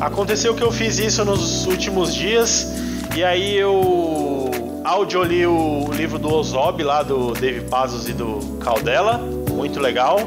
Aconteceu 0.00 0.54
que 0.54 0.62
eu 0.62 0.70
fiz 0.70 0.98
isso 0.98 1.24
nos 1.24 1.66
últimos 1.66 2.14
dias 2.14 2.70
e 3.14 3.24
aí 3.24 3.56
eu 3.56 4.50
audioli 4.84 5.46
o 5.46 5.90
livro 5.90 6.18
do 6.18 6.32
Ozob 6.32 6.82
lá 6.82 7.02
do 7.02 7.32
Dave 7.32 7.62
Pazos 7.62 8.06
e 8.06 8.12
do 8.12 8.58
Caldela, 8.60 9.18
muito 9.50 9.80
legal. 9.80 10.18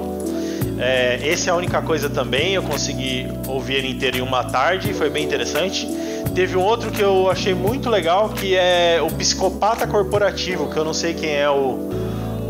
É, 0.80 1.20
esse 1.24 1.50
é 1.50 1.52
a 1.52 1.56
única 1.56 1.82
coisa 1.84 2.10
também, 2.10 2.56
eu 2.56 2.64
consegui 2.64 3.28
ouvir 3.48 3.76
ele 3.76 3.92
inteiro 3.92 4.18
em 4.18 4.22
uma 4.22 4.44
tarde, 4.44 4.92
foi 4.94 5.10
bem 5.10 5.24
interessante. 5.24 5.88
Teve 6.34 6.58
um 6.58 6.64
outro 6.64 6.90
que 6.90 7.02
eu 7.02 7.30
achei 7.30 7.54
muito 7.54 7.90
legal, 7.90 8.30
que 8.30 8.56
é 8.56 9.00
o 9.02 9.14
Psicopata 9.14 9.86
Corporativo, 9.86 10.70
que 10.70 10.78
eu 10.78 10.84
não 10.84 10.94
sei 10.94 11.14
quem 11.14 11.36
é 11.36 11.50
o, 11.50 11.92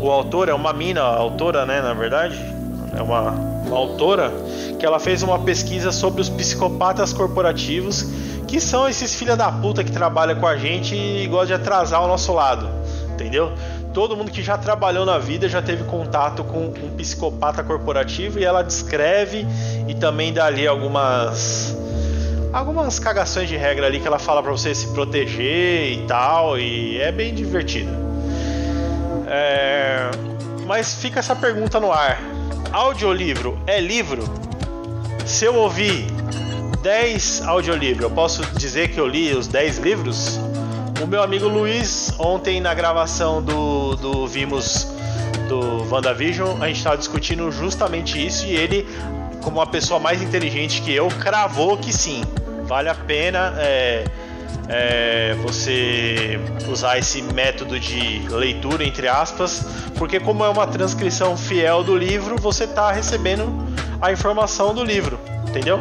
o 0.00 0.10
autor, 0.10 0.48
é 0.48 0.54
uma 0.54 0.72
mina, 0.72 1.02
autora, 1.02 1.66
né, 1.66 1.82
na 1.82 1.92
verdade. 1.92 2.38
É 2.96 3.02
uma 3.02 3.49
autora 3.76 4.32
que 4.78 4.86
ela 4.86 4.98
fez 4.98 5.22
uma 5.22 5.38
pesquisa 5.38 5.92
sobre 5.92 6.20
os 6.20 6.28
psicopatas 6.28 7.12
corporativos, 7.12 8.06
que 8.46 8.60
são 8.60 8.88
esses 8.88 9.14
filha 9.14 9.36
da 9.36 9.50
puta 9.52 9.84
que 9.84 9.92
trabalham 9.92 10.38
com 10.38 10.46
a 10.46 10.56
gente 10.56 10.94
e 10.94 11.26
gostam 11.26 11.46
de 11.46 11.62
atrasar 11.62 12.02
o 12.02 12.08
nosso 12.08 12.32
lado, 12.32 12.68
entendeu? 13.12 13.52
Todo 13.92 14.16
mundo 14.16 14.30
que 14.30 14.42
já 14.42 14.56
trabalhou 14.56 15.04
na 15.04 15.18
vida 15.18 15.48
já 15.48 15.60
teve 15.60 15.84
contato 15.84 16.44
com 16.44 16.66
um 16.66 16.96
psicopata 16.96 17.62
corporativo 17.62 18.38
e 18.38 18.44
ela 18.44 18.62
descreve 18.62 19.46
e 19.88 19.94
também 19.94 20.32
dá 20.32 20.46
ali 20.46 20.66
algumas 20.66 21.76
algumas 22.52 22.98
cagações 22.98 23.48
de 23.48 23.56
regra 23.56 23.86
ali 23.86 24.00
que 24.00 24.06
ela 24.06 24.18
fala 24.18 24.42
para 24.42 24.50
você 24.50 24.74
se 24.74 24.88
proteger 24.88 25.92
e 25.92 26.04
tal 26.06 26.58
e 26.58 27.00
é 27.00 27.10
bem 27.12 27.34
divertido. 27.34 27.90
É... 29.26 30.10
Mas 30.66 30.94
fica 30.94 31.18
essa 31.18 31.34
pergunta 31.34 31.80
no 31.80 31.92
ar: 31.92 32.20
audiolivro 32.72 33.58
é 33.66 33.80
livro? 33.80 34.24
Se 35.26 35.44
eu 35.44 35.54
ouvir 35.54 36.06
10 36.82 37.42
audiolivros, 37.42 38.02
eu 38.02 38.10
posso 38.10 38.42
dizer 38.58 38.88
que 38.88 38.98
eu 38.98 39.06
li 39.06 39.32
os 39.34 39.46
10 39.46 39.78
livros? 39.78 40.38
O 41.02 41.06
meu 41.06 41.22
amigo 41.22 41.48
Luiz, 41.48 42.12
ontem 42.18 42.60
na 42.60 42.74
gravação 42.74 43.42
do, 43.42 43.96
do 43.96 44.26
Vimos 44.26 44.86
do 45.48 45.88
WandaVision, 45.90 46.62
a 46.62 46.68
gente 46.68 46.78
estava 46.78 46.96
discutindo 46.96 47.50
justamente 47.50 48.24
isso 48.24 48.46
e 48.46 48.54
ele, 48.54 48.86
como 49.42 49.58
uma 49.58 49.66
pessoa 49.66 49.98
mais 49.98 50.22
inteligente 50.22 50.80
que 50.82 50.92
eu, 50.94 51.08
cravou 51.08 51.76
que 51.76 51.92
sim, 51.92 52.22
vale 52.64 52.88
a 52.88 52.94
pena 52.94 53.54
é, 53.58 54.04
é, 54.68 55.34
você 55.42 56.38
usar 56.68 56.98
esse 56.98 57.20
método 57.22 57.78
de 57.78 58.20
leitura, 58.28 58.84
entre 58.84 59.08
aspas, 59.08 59.64
porque, 59.96 60.20
como 60.20 60.44
é 60.44 60.48
uma 60.48 60.66
transcrição 60.66 61.36
fiel 61.36 61.82
do 61.82 61.96
livro, 61.96 62.36
você 62.36 62.64
está 62.64 62.92
recebendo 62.92 63.44
a 64.00 64.12
informação 64.12 64.72
do 64.72 64.84
livro, 64.84 65.18
entendeu? 65.48 65.80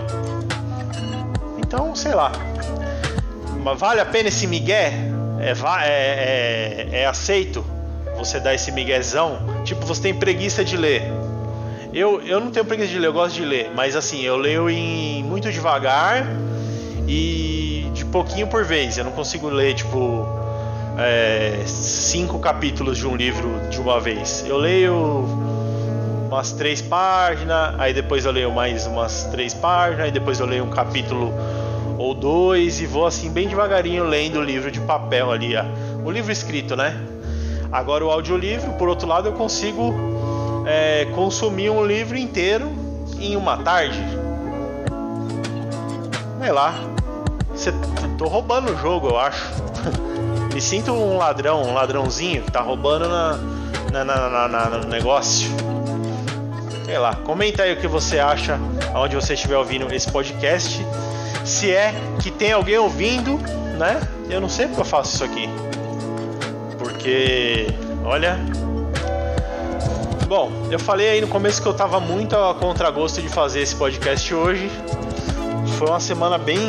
Então, 1.58 1.96
sei 1.96 2.14
lá. 2.14 2.32
Mas 3.64 3.80
vale 3.80 4.00
a 4.00 4.06
pena 4.06 4.30
esse 4.30 4.48
migué? 4.48 4.94
É, 5.40 5.52
é, 5.52 6.88
é, 6.92 7.02
é 7.02 7.06
aceito 7.06 7.64
você 8.18 8.40
dar 8.40 8.56
esse 8.56 8.72
miguezão? 8.72 9.40
Tipo, 9.64 9.86
você 9.86 10.02
tem 10.02 10.14
preguiça 10.14 10.66
de 10.66 10.76
ler. 10.76 11.04
Eu, 11.94 12.22
eu 12.22 12.40
não 12.40 12.52
tenho 12.52 12.66
preguiça 12.66 12.90
de 12.90 13.00
ler, 13.00 13.08
eu 13.08 13.14
gosto 13.14 13.36
de 13.36 13.46
ler, 13.46 13.72
mas 13.76 13.96
assim, 13.96 14.22
eu 14.22 14.36
leio 14.36 14.70
em 14.70 15.24
muito 15.24 15.52
devagar 15.52 16.28
e 17.08 17.59
pouquinho 18.10 18.48
por 18.48 18.64
vez. 18.64 18.98
Eu 18.98 19.06
não 19.06 19.12
consigo 19.12 19.50
ler, 19.50 19.74
tipo, 19.76 20.28
é, 20.98 21.64
cinco 21.66 22.40
capítulos 22.40 22.98
de 22.98 23.08
um 23.08 23.16
livro 23.16 23.70
de 23.70 23.80
uma 23.80 24.00
vez. 24.00 24.44
Eu 24.48 24.58
leio 24.58 25.26
umas 26.28 26.52
três 26.52 26.82
páginas, 26.82 27.80
aí 27.80 27.94
depois 27.94 28.26
eu 28.26 28.32
leio 28.32 28.52
mais 28.52 28.86
umas 28.86 29.24
três 29.26 29.54
páginas, 29.54 30.06
aí 30.06 30.12
depois 30.12 30.40
eu 30.40 30.46
leio 30.46 30.64
um 30.64 30.70
capítulo 30.70 31.34
ou 31.98 32.14
dois 32.14 32.80
e 32.80 32.86
vou 32.86 33.06
assim 33.06 33.30
bem 33.30 33.48
devagarinho 33.48 34.04
lendo 34.06 34.40
o 34.40 34.44
livro 34.44 34.72
de 34.72 34.80
papel 34.80 35.32
ali, 35.32 35.56
ó. 35.56 35.64
o 36.06 36.12
livro 36.12 36.32
escrito, 36.32 36.76
né? 36.76 36.96
Agora 37.72 38.06
o 38.06 38.10
audiolivro, 38.10 38.74
por 38.74 38.88
outro 38.88 39.08
lado, 39.08 39.28
eu 39.28 39.34
consigo 39.34 39.94
é, 40.66 41.06
consumir 41.14 41.70
um 41.70 41.86
livro 41.86 42.18
inteiro 42.18 42.72
em 43.20 43.36
uma 43.36 43.58
tarde. 43.58 44.00
Sei 46.40 46.52
lá. 46.52 46.99
Cê, 47.60 47.74
tô 48.18 48.26
roubando 48.26 48.72
o 48.72 48.78
jogo, 48.78 49.10
eu 49.10 49.20
acho. 49.20 49.46
Me 50.56 50.62
sinto 50.62 50.94
um 50.94 51.18
ladrão, 51.18 51.62
um 51.62 51.74
ladrãozinho 51.74 52.42
que 52.42 52.50
tá 52.50 52.62
roubando 52.62 53.10
na, 53.10 53.38
na, 53.92 54.06
na, 54.06 54.48
na, 54.48 54.66
no 54.78 54.88
negócio. 54.88 55.50
Sei 56.86 56.98
lá, 56.98 57.16
comenta 57.18 57.64
aí 57.64 57.74
o 57.74 57.78
que 57.78 57.86
você 57.86 58.18
acha, 58.18 58.58
aonde 58.94 59.14
você 59.14 59.34
estiver 59.34 59.58
ouvindo 59.58 59.94
esse 59.94 60.10
podcast. 60.10 60.86
Se 61.44 61.70
é 61.70 61.94
que 62.22 62.32
tem 62.32 62.54
alguém 62.54 62.78
ouvindo, 62.78 63.38
né? 63.78 64.00
Eu 64.30 64.40
não 64.40 64.48
sei 64.48 64.68
porque 64.68 64.80
eu 64.80 64.86
faço 64.86 65.16
isso 65.16 65.24
aqui. 65.26 65.50
Porque, 66.78 67.68
olha. 68.06 68.40
Bom, 70.30 70.50
eu 70.72 70.80
falei 70.80 71.10
aí 71.10 71.20
no 71.20 71.28
começo 71.28 71.62
que 71.62 71.68
eu 71.68 71.74
tava 71.74 72.00
muito 72.00 72.38
a 72.38 72.56
contragosto 72.56 73.22
de 73.22 73.28
fazer 73.28 73.60
esse 73.60 73.76
podcast 73.76 74.34
hoje. 74.34 74.72
Foi 75.80 75.88
uma 75.88 76.00
semana 76.02 76.38
bem 76.38 76.60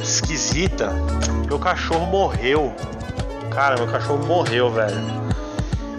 esquisita. 0.00 0.92
Meu 1.48 1.58
cachorro 1.58 2.06
morreu. 2.06 2.72
Cara, 3.50 3.74
meu 3.74 3.88
cachorro 3.88 4.24
morreu, 4.24 4.70
velho. 4.70 5.00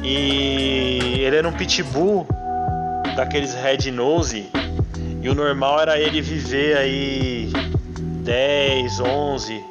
E 0.02 1.20
ele 1.20 1.36
era 1.36 1.46
um 1.46 1.52
pitbull 1.52 2.26
daqueles 3.18 3.54
red 3.54 3.92
nose. 3.92 4.50
E 5.22 5.28
o 5.28 5.36
normal 5.36 5.82
era 5.82 6.00
ele 6.00 6.22
viver 6.22 6.78
aí 6.78 7.52
10, 8.24 9.02
11, 9.02 9.62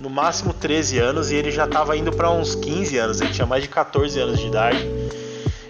no 0.00 0.08
máximo 0.08 0.54
13 0.54 1.00
anos 1.00 1.32
e 1.32 1.34
ele 1.34 1.50
já 1.50 1.64
estava 1.64 1.96
indo 1.96 2.12
para 2.12 2.30
uns 2.30 2.54
15 2.54 2.96
anos, 2.96 3.20
ele 3.20 3.32
tinha 3.32 3.46
mais 3.46 3.64
de 3.64 3.68
14 3.68 4.20
anos 4.20 4.38
de 4.38 4.46
idade. 4.46 4.88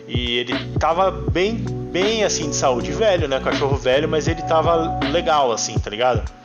E 0.06 0.36
ele 0.36 0.52
tava 0.78 1.10
bem, 1.10 1.56
bem 1.56 2.22
assim 2.22 2.50
de 2.50 2.56
saúde, 2.56 2.92
velho, 2.92 3.26
né? 3.26 3.40
Cachorro 3.40 3.78
velho, 3.78 4.06
mas 4.06 4.28
ele 4.28 4.42
tava 4.42 5.00
legal 5.10 5.50
assim, 5.52 5.78
tá 5.78 5.88
ligado? 5.88 6.39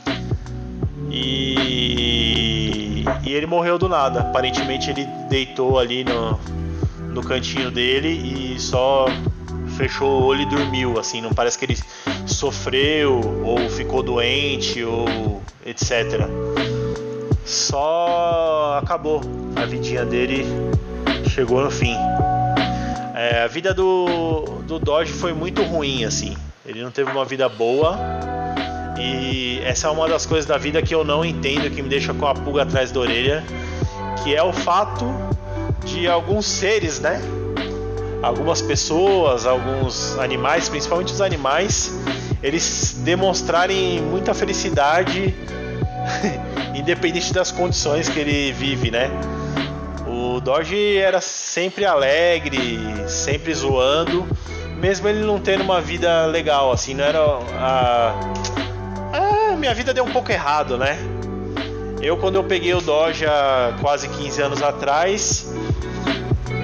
E, 1.18 3.06
e 3.24 3.34
ele 3.34 3.46
morreu 3.46 3.78
do 3.78 3.88
nada. 3.88 4.20
Aparentemente 4.20 4.90
ele 4.90 5.08
deitou 5.30 5.80
ali 5.80 6.04
no, 6.04 6.38
no 7.14 7.24
cantinho 7.24 7.72
dele 7.72 8.10
e 8.10 8.60
só 8.60 9.06
fechou 9.78 10.22
o 10.22 10.26
olho 10.26 10.42
e 10.42 10.46
dormiu, 10.46 11.00
assim, 11.00 11.22
não 11.22 11.32
parece 11.32 11.58
que 11.58 11.66
ele 11.66 11.78
sofreu 12.26 13.20
ou 13.44 13.70
ficou 13.70 14.04
doente 14.04 14.84
ou 14.84 15.42
etc. 15.66 16.28
Só 17.46 18.80
acabou 18.82 19.22
a 19.56 19.66
vidinha 19.66 20.06
dele, 20.06 20.46
chegou 21.30 21.62
no 21.62 21.72
fim. 21.72 21.96
É, 23.16 23.44
a 23.44 23.48
vida 23.48 23.74
do, 23.74 24.44
do 24.68 24.78
Dodge 24.78 25.14
foi 25.14 25.32
muito 25.32 25.64
ruim, 25.64 26.04
assim. 26.04 26.36
Ele 26.66 26.82
não 26.82 26.92
teve 26.92 27.12
uma 27.12 27.24
vida 27.24 27.48
boa. 27.48 27.98
E 28.98 29.60
essa 29.64 29.88
é 29.88 29.92
uma 29.92 30.08
das 30.08 30.26
coisas 30.26 30.46
da 30.46 30.58
vida 30.58 30.82
que 30.82 30.96
eu 30.96 31.04
não 31.04 31.24
entendo, 31.24 31.70
que 31.70 31.82
me 31.82 31.90
deixa 31.90 32.14
com 32.14 32.28
a 32.28 32.34
pulga 32.34 32.64
atrás 32.64 32.92
da 32.92 33.00
orelha, 33.00 33.44
que 34.24 34.36
é 34.36 34.42
o 34.42 34.54
fato 34.54 35.06
de 35.86 36.08
alguns 36.08 36.46
seres, 36.46 37.00
né? 37.00 37.22
Algumas 38.22 38.62
pessoas, 38.62 39.46
alguns 39.46 40.18
animais, 40.18 40.70
principalmente 40.70 41.14
os 41.14 41.22
animais, 41.22 41.94
eles 42.42 42.96
demonstrarem 43.04 44.02
muita 44.02 44.34
felicidade 44.34 45.34
independente 46.74 47.34
das 47.34 47.52
condições 47.52 48.10
que 48.10 48.20
ele 48.20 48.52
vive, 48.52 48.92
né? 48.92 49.10
O 50.08 50.40
Dodge 50.40 50.98
era 50.98 51.22
sempre 51.22 51.86
alegre, 51.86 52.80
sempre 53.08 53.54
zoando, 53.54 54.26
mesmo 54.78 55.08
ele 55.08 55.26
não 55.26 55.40
tendo 55.40 55.64
uma 55.64 55.82
vida 55.82 56.26
legal, 56.26 56.72
assim, 56.72 56.94
não 56.94 57.04
era 57.04 57.20
a... 57.60 58.16
minha 59.66 59.74
vida 59.74 59.96
deu 59.96 60.04
um 60.04 60.12
pouco 60.12 60.32
errado, 60.32 60.78
né? 60.78 60.96
Eu 62.00 62.18
quando 62.18 62.36
eu 62.36 62.44
peguei 62.44 62.72
o 62.76 62.82
Dodge 62.82 63.26
há 63.26 63.76
quase 63.82 64.08
15 64.08 64.40
anos 64.44 64.62
atrás, 64.62 65.52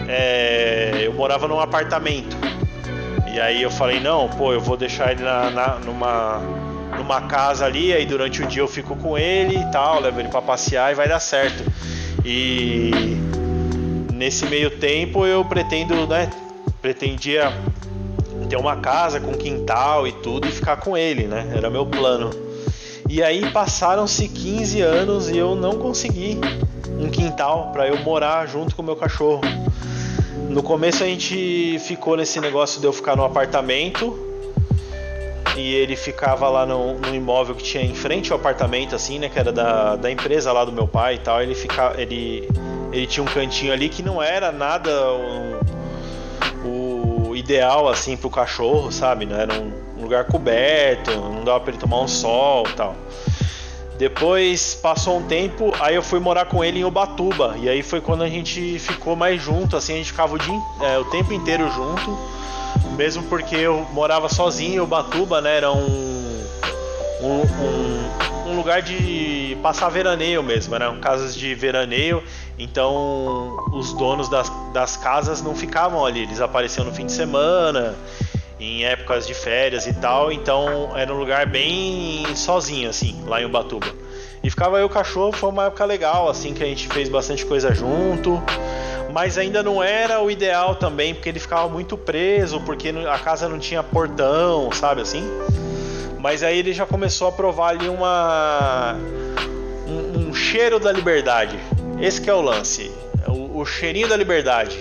é... 0.08 1.02
eu 1.02 1.14
morava 1.14 1.48
num 1.48 1.60
apartamento. 1.60 2.38
E 3.34 3.40
aí 3.40 3.60
eu 3.64 3.72
falei, 3.72 4.00
não, 4.00 4.30
pô, 4.30 4.54
eu 4.54 4.62
vou 4.62 4.78
deixar 4.78 5.14
ele 5.14 5.24
na, 5.24 5.50
na, 5.50 5.68
numa, 5.80 6.42
numa 6.96 7.22
casa 7.22 7.66
ali, 7.66 7.92
aí 7.92 8.06
durante 8.06 8.44
o 8.44 8.46
dia 8.46 8.62
eu 8.62 8.68
fico 8.68 8.96
com 8.96 9.18
ele 9.18 9.58
e 9.58 9.72
tal, 9.72 10.00
levo 10.00 10.20
ele 10.20 10.30
para 10.30 10.42
passear 10.44 10.92
e 10.92 10.96
vai 10.96 11.08
dar 11.08 11.20
certo. 11.20 11.64
E 12.24 12.92
nesse 14.14 14.46
meio 14.46 14.70
tempo 14.78 15.26
eu 15.26 15.44
pretendo, 15.44 16.06
né, 16.06 16.30
pretendia 16.80 17.52
ter 18.48 18.58
uma 18.58 18.76
casa 18.76 19.20
com 19.20 19.34
quintal 19.34 20.06
e 20.06 20.12
tudo 20.12 20.48
e 20.48 20.52
ficar 20.52 20.76
com 20.76 20.96
ele, 20.96 21.24
né? 21.24 21.52
Era 21.56 21.68
meu 21.68 21.86
plano. 21.86 22.51
E 23.12 23.22
aí 23.22 23.52
passaram-se 23.52 24.30
15 24.30 24.80
anos 24.80 25.28
e 25.28 25.38
eu 25.38 25.54
não 25.54 25.74
consegui 25.74 26.40
um 26.98 27.10
quintal 27.10 27.70
para 27.74 27.86
eu 27.86 28.02
morar 28.04 28.48
junto 28.48 28.74
com 28.74 28.82
o 28.82 28.86
meu 28.86 28.96
cachorro. 28.96 29.42
No 30.48 30.64
começo 30.64 31.04
a 31.04 31.08
gente 31.08 31.78
ficou 31.80 32.16
nesse 32.16 32.40
negócio 32.40 32.80
de 32.80 32.88
eu 32.88 32.94
ficar 32.94 33.18
no 33.18 33.26
apartamento 33.26 34.18
e 35.58 35.74
ele 35.74 35.98
ficava 35.98 36.48
lá 36.48 36.66
no, 36.66 37.00
no, 37.00 37.14
imóvel 37.14 37.54
que 37.54 37.64
tinha 37.64 37.84
em 37.84 37.94
frente 37.94 38.32
ao 38.32 38.40
apartamento, 38.40 38.96
assim, 38.96 39.20
né? 39.20 39.28
Que 39.28 39.38
era 39.38 39.52
da, 39.52 39.98
da 39.98 40.10
empresa 40.10 40.54
lá 40.54 40.64
do 40.64 40.72
meu 40.72 40.88
pai 40.88 41.16
e 41.16 41.20
tal. 41.20 41.44
Ele, 41.44 41.54
fica, 41.54 41.94
ele 41.98 42.48
ele 42.94 43.06
tinha 43.06 43.26
um 43.26 43.28
cantinho 43.28 43.74
ali 43.74 43.90
que 43.90 44.02
não 44.02 44.24
era 44.24 44.54
nada 44.54 44.90
o, 46.64 47.30
o 47.30 47.36
ideal 47.36 47.90
assim 47.90 48.16
pro 48.16 48.30
cachorro, 48.30 48.90
sabe? 48.90 49.26
Não 49.26 49.36
era 49.36 49.54
um, 49.54 49.91
um 50.02 50.04
lugar 50.04 50.26
coberto, 50.26 51.12
não 51.12 51.44
dava 51.44 51.60
para 51.60 51.72
ele 51.72 51.80
tomar 51.80 52.02
um 52.02 52.08
sol, 52.08 52.64
tal. 52.76 52.96
Depois 54.00 54.74
passou 54.74 55.20
um 55.20 55.24
tempo, 55.24 55.72
aí 55.80 55.94
eu 55.94 56.02
fui 56.02 56.20
morar 56.20 56.46
com 56.46 56.64
ele 56.64 56.80
em 56.80 56.84
Ubatuba. 56.84 57.56
E 57.60 57.70
aí 57.70 57.84
foi 57.84 58.02
quando 58.02 58.24
a 58.24 58.28
gente 58.28 58.80
ficou 58.80 59.16
mais 59.16 59.40
junto, 59.40 59.78
assim, 59.78 59.94
a 59.94 59.98
gente 59.98 60.12
ficava 60.12 60.34
o, 60.34 60.40
dia, 60.40 60.60
é, 60.82 60.98
o 60.98 61.06
tempo 61.06 61.32
inteiro 61.32 61.70
junto. 61.70 62.18
Mesmo 62.98 63.22
porque 63.24 63.56
eu 63.56 63.86
morava 63.94 64.28
sozinho 64.28 64.74
em 64.74 64.80
Ubatuba, 64.80 65.40
né? 65.40 65.58
Era 65.58 65.72
um, 65.72 66.44
um, 67.22 68.48
um, 68.48 68.52
um 68.52 68.56
lugar 68.58 68.82
de 68.82 69.56
passar 69.62 69.90
veraneio 69.90 70.42
mesmo, 70.42 70.74
eram 70.74 71.00
casas 71.00 71.36
de 71.36 71.54
veraneio. 71.54 72.24
Então 72.58 73.56
os 73.72 73.94
donos 73.94 74.28
das, 74.30 74.52
das 74.74 74.98
casas 74.98 75.44
não 75.44 75.56
ficavam 75.56 76.04
ali, 76.04 76.24
eles 76.24 76.42
apareciam 76.42 76.86
no 76.86 76.92
fim 76.92 77.06
de 77.06 77.12
semana, 77.12 77.96
em 78.62 78.86
épocas 78.86 79.26
de 79.26 79.34
férias 79.34 79.88
e 79.88 79.94
tal. 79.94 80.32
Então 80.32 80.92
era 80.96 81.14
um 81.14 81.18
lugar 81.18 81.46
bem 81.46 82.36
sozinho, 82.36 82.90
assim, 82.90 83.22
lá 83.26 83.42
em 83.42 83.46
Ubatuba. 83.46 83.88
E 84.44 84.50
ficava 84.50 84.80
eu 84.80 84.86
o 84.86 84.90
cachorro, 84.90 85.32
foi 85.32 85.50
uma 85.50 85.66
época 85.66 85.86
legal, 85.86 86.30
assim, 86.30 86.54
que 86.54 86.64
a 86.64 86.66
gente 86.66 86.88
fez 86.88 87.10
bastante 87.10 87.46
coisa 87.46 87.74
junto. 87.74 88.42
Mas 89.12 89.38
ainda 89.38 89.62
não 89.62 89.84
era 89.84 90.22
o 90.22 90.32
ideal 90.32 90.76
também, 90.76 91.14
porque 91.14 91.28
ele 91.28 91.40
ficava 91.40 91.68
muito 91.68 91.98
preso, 91.98 92.62
porque 92.62 92.90
a 92.90 93.20
casa 93.20 93.50
não 93.50 93.60
tinha 93.60 93.84
portão, 93.84 94.72
sabe 94.72 95.02
assim? 95.02 95.24
Mas 96.18 96.44
aí 96.44 96.58
ele 96.60 96.72
já 96.72 96.86
começou 96.86 97.28
a 97.28 97.32
provar 97.32 97.70
ali 97.70 97.90
uma. 97.90 98.96
um, 99.88 100.30
um 100.30 100.34
cheiro 100.34 100.80
da 100.80 100.92
liberdade 100.92 101.60
esse 102.02 102.28
é 102.28 102.34
o 102.34 102.42
lance, 102.42 102.92
o, 103.28 103.60
o 103.60 103.66
cheirinho 103.66 104.08
da 104.08 104.18
liberdade. 104.18 104.76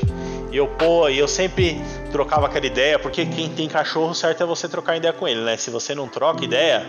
E 0.51 0.57
eu, 0.57 0.67
pô, 0.67 1.09
eu 1.09 1.29
sempre 1.29 1.81
trocava 2.11 2.47
aquela 2.47 2.67
ideia, 2.67 2.99
porque 2.99 3.25
quem 3.27 3.49
tem 3.51 3.69
cachorro, 3.69 4.15
certo 4.15 4.43
é 4.43 4.47
você 4.47 4.69
trocar 4.69 4.97
ideia 4.97 5.13
com 5.13 5.27
ele, 5.27 5.41
né? 5.43 5.57
Se 5.57 5.71
você 5.71 5.95
não 5.95 6.09
troca 6.09 6.45
ideia, 6.45 6.87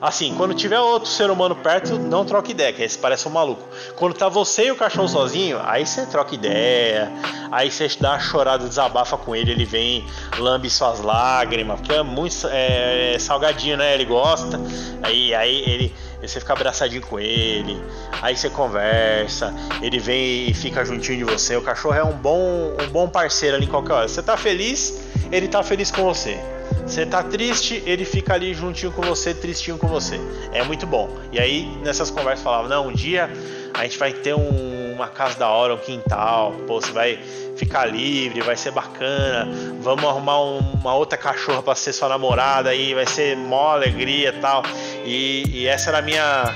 Assim, 0.00 0.34
quando 0.34 0.54
tiver 0.54 0.80
outro 0.80 1.10
ser 1.10 1.30
humano 1.30 1.54
perto, 1.54 1.98
não 1.98 2.24
troca 2.24 2.50
ideia, 2.50 2.72
que 2.72 2.82
aí 2.82 2.88
você 2.88 2.98
parece 2.98 3.28
um 3.28 3.30
maluco. 3.30 3.62
Quando 3.96 4.14
tá 4.14 4.30
você 4.30 4.66
e 4.66 4.70
o 4.70 4.76
cachorro 4.76 5.08
sozinho, 5.08 5.60
aí 5.62 5.84
você 5.84 6.06
troca 6.06 6.34
ideia, 6.34 7.12
aí 7.52 7.70
você 7.70 7.86
dá 8.00 8.12
uma 8.12 8.18
chorada, 8.18 8.66
desabafa 8.66 9.18
com 9.18 9.36
ele, 9.36 9.50
ele 9.50 9.66
vem, 9.66 10.06
lambe 10.38 10.70
suas 10.70 11.00
lágrimas, 11.00 11.80
porque 11.80 11.92
é 11.92 12.02
muito 12.02 12.34
é, 12.50 13.18
salgadinho, 13.20 13.76
né? 13.76 13.92
Ele 13.92 14.06
gosta. 14.06 14.58
Aí, 15.02 15.34
aí 15.34 15.62
ele 15.66 15.94
você 16.28 16.40
fica 16.40 16.52
abraçadinho 16.52 17.02
com 17.02 17.18
ele, 17.18 17.80
aí 18.20 18.36
você 18.36 18.50
conversa, 18.50 19.54
ele 19.82 19.98
vem 19.98 20.50
e 20.50 20.54
fica 20.54 20.84
juntinho 20.84 21.18
de 21.18 21.24
você. 21.24 21.56
O 21.56 21.62
cachorro 21.62 21.94
é 21.94 22.04
um 22.04 22.12
bom, 22.12 22.76
um 22.80 22.88
bom 22.90 23.08
parceiro 23.08 23.56
ali 23.56 23.66
em 23.66 23.68
qualquer 23.68 23.92
hora. 23.92 24.08
Você 24.08 24.22
tá 24.22 24.36
feliz, 24.36 25.00
ele 25.30 25.48
tá 25.48 25.62
feliz 25.62 25.90
com 25.90 26.02
você. 26.04 26.38
Você 26.86 27.06
tá 27.06 27.22
triste, 27.22 27.82
ele 27.86 28.04
fica 28.04 28.34
ali 28.34 28.52
juntinho 28.52 28.90
com 28.92 29.02
você, 29.02 29.32
tristinho 29.32 29.78
com 29.78 29.86
você. 29.86 30.20
É 30.52 30.62
muito 30.64 30.86
bom. 30.86 31.08
E 31.30 31.38
aí 31.38 31.66
nessas 31.82 32.10
conversas 32.10 32.42
falava, 32.42 32.68
não, 32.68 32.88
um 32.88 32.92
dia 32.92 33.30
a 33.74 33.84
gente 33.84 33.98
vai 33.98 34.12
ter 34.12 34.34
um, 34.34 34.92
uma 34.92 35.08
casa 35.08 35.38
da 35.38 35.48
hora, 35.48 35.74
um 35.74 35.78
quintal, 35.78 36.52
pô, 36.66 36.80
você 36.80 36.92
vai 36.92 37.18
ficar 37.56 37.86
livre, 37.86 38.40
vai 38.40 38.56
ser 38.56 38.70
bacana. 38.70 39.48
Vamos 39.80 40.04
arrumar 40.04 40.42
um, 40.42 40.58
uma 40.58 40.94
outra 40.94 41.16
cachorra 41.16 41.62
para 41.62 41.74
ser 41.74 41.92
sua 41.92 42.08
namorada 42.08 42.70
aí, 42.70 42.94
vai 42.94 43.06
ser 43.06 43.36
mó 43.36 43.72
alegria 43.72 44.30
e 44.30 44.40
tal. 44.40 44.62
E, 45.04 45.44
e 45.48 45.66
essa 45.66 45.90
era 45.90 45.98
a 45.98 46.02
minha 46.02 46.54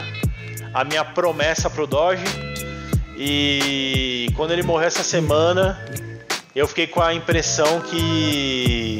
a 0.72 0.84
minha 0.84 1.04
promessa 1.04 1.70
pro 1.70 1.86
Doge. 1.86 2.24
E 3.16 4.28
quando 4.34 4.50
ele 4.52 4.62
morreu 4.62 4.88
essa 4.88 5.04
semana, 5.04 5.78
eu 6.54 6.66
fiquei 6.66 6.86
com 6.86 7.00
a 7.00 7.14
impressão 7.14 7.80
que 7.80 8.98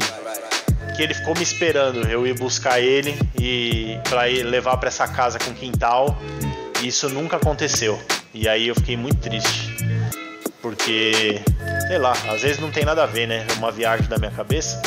que 0.95 1.03
ele 1.03 1.13
ficou 1.13 1.35
me 1.35 1.43
esperando. 1.43 2.07
Eu 2.07 2.25
ia 2.25 2.33
buscar 2.33 2.79
ele 2.79 3.17
e 3.37 3.99
para 4.09 4.23
levar 4.23 4.77
para 4.77 4.87
essa 4.87 5.07
casa 5.07 5.37
com 5.37 5.53
quintal. 5.53 6.17
E 6.81 6.87
isso 6.87 7.09
nunca 7.09 7.35
aconteceu. 7.35 8.01
E 8.33 8.47
aí 8.47 8.69
eu 8.69 8.75
fiquei 8.75 8.95
muito 8.95 9.17
triste. 9.19 9.75
Porque, 10.61 11.41
sei 11.87 11.97
lá, 11.97 12.13
às 12.29 12.41
vezes 12.41 12.59
não 12.59 12.71
tem 12.71 12.85
nada 12.85 13.03
a 13.03 13.05
ver, 13.05 13.27
né? 13.27 13.45
Uma 13.57 13.71
viagem 13.71 14.07
da 14.07 14.17
minha 14.17 14.31
cabeça. 14.31 14.81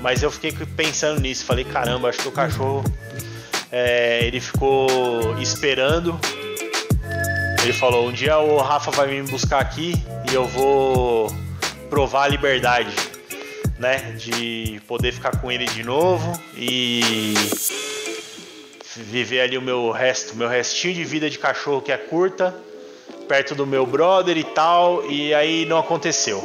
Mas 0.00 0.22
eu 0.22 0.30
fiquei 0.30 0.52
pensando 0.52 1.20
nisso. 1.20 1.44
Falei, 1.44 1.64
caramba, 1.64 2.08
acho 2.08 2.18
que 2.20 2.28
o 2.28 2.32
cachorro 2.32 2.82
é, 3.70 4.24
ele 4.24 4.40
ficou 4.40 4.88
esperando. 5.40 6.18
Ele 7.62 7.72
falou: 7.72 8.08
um 8.08 8.12
dia 8.12 8.38
o 8.38 8.58
Rafa 8.58 8.90
vai 8.90 9.08
me 9.08 9.22
buscar 9.30 9.60
aqui 9.60 9.94
e 10.30 10.34
eu 10.34 10.46
vou 10.46 11.34
provar 11.88 12.24
a 12.24 12.28
liberdade, 12.28 12.94
né? 13.78 14.14
De 14.18 14.80
poder 14.86 15.12
ficar 15.12 15.36
com 15.40 15.50
ele 15.50 15.66
de 15.66 15.82
novo 15.82 16.32
e 16.56 17.34
viver 18.96 19.40
ali 19.40 19.56
o 19.56 19.62
meu 19.62 19.90
resto, 19.90 20.36
meu 20.36 20.48
restinho 20.48 20.94
de 20.94 21.04
vida 21.04 21.30
de 21.30 21.38
cachorro 21.38 21.80
que 21.80 21.92
é 21.92 21.96
curta, 21.96 22.54
perto 23.28 23.54
do 23.54 23.66
meu 23.66 23.86
brother 23.86 24.36
e 24.36 24.44
tal. 24.44 25.04
E 25.08 25.32
aí 25.34 25.64
não 25.66 25.78
aconteceu. 25.78 26.42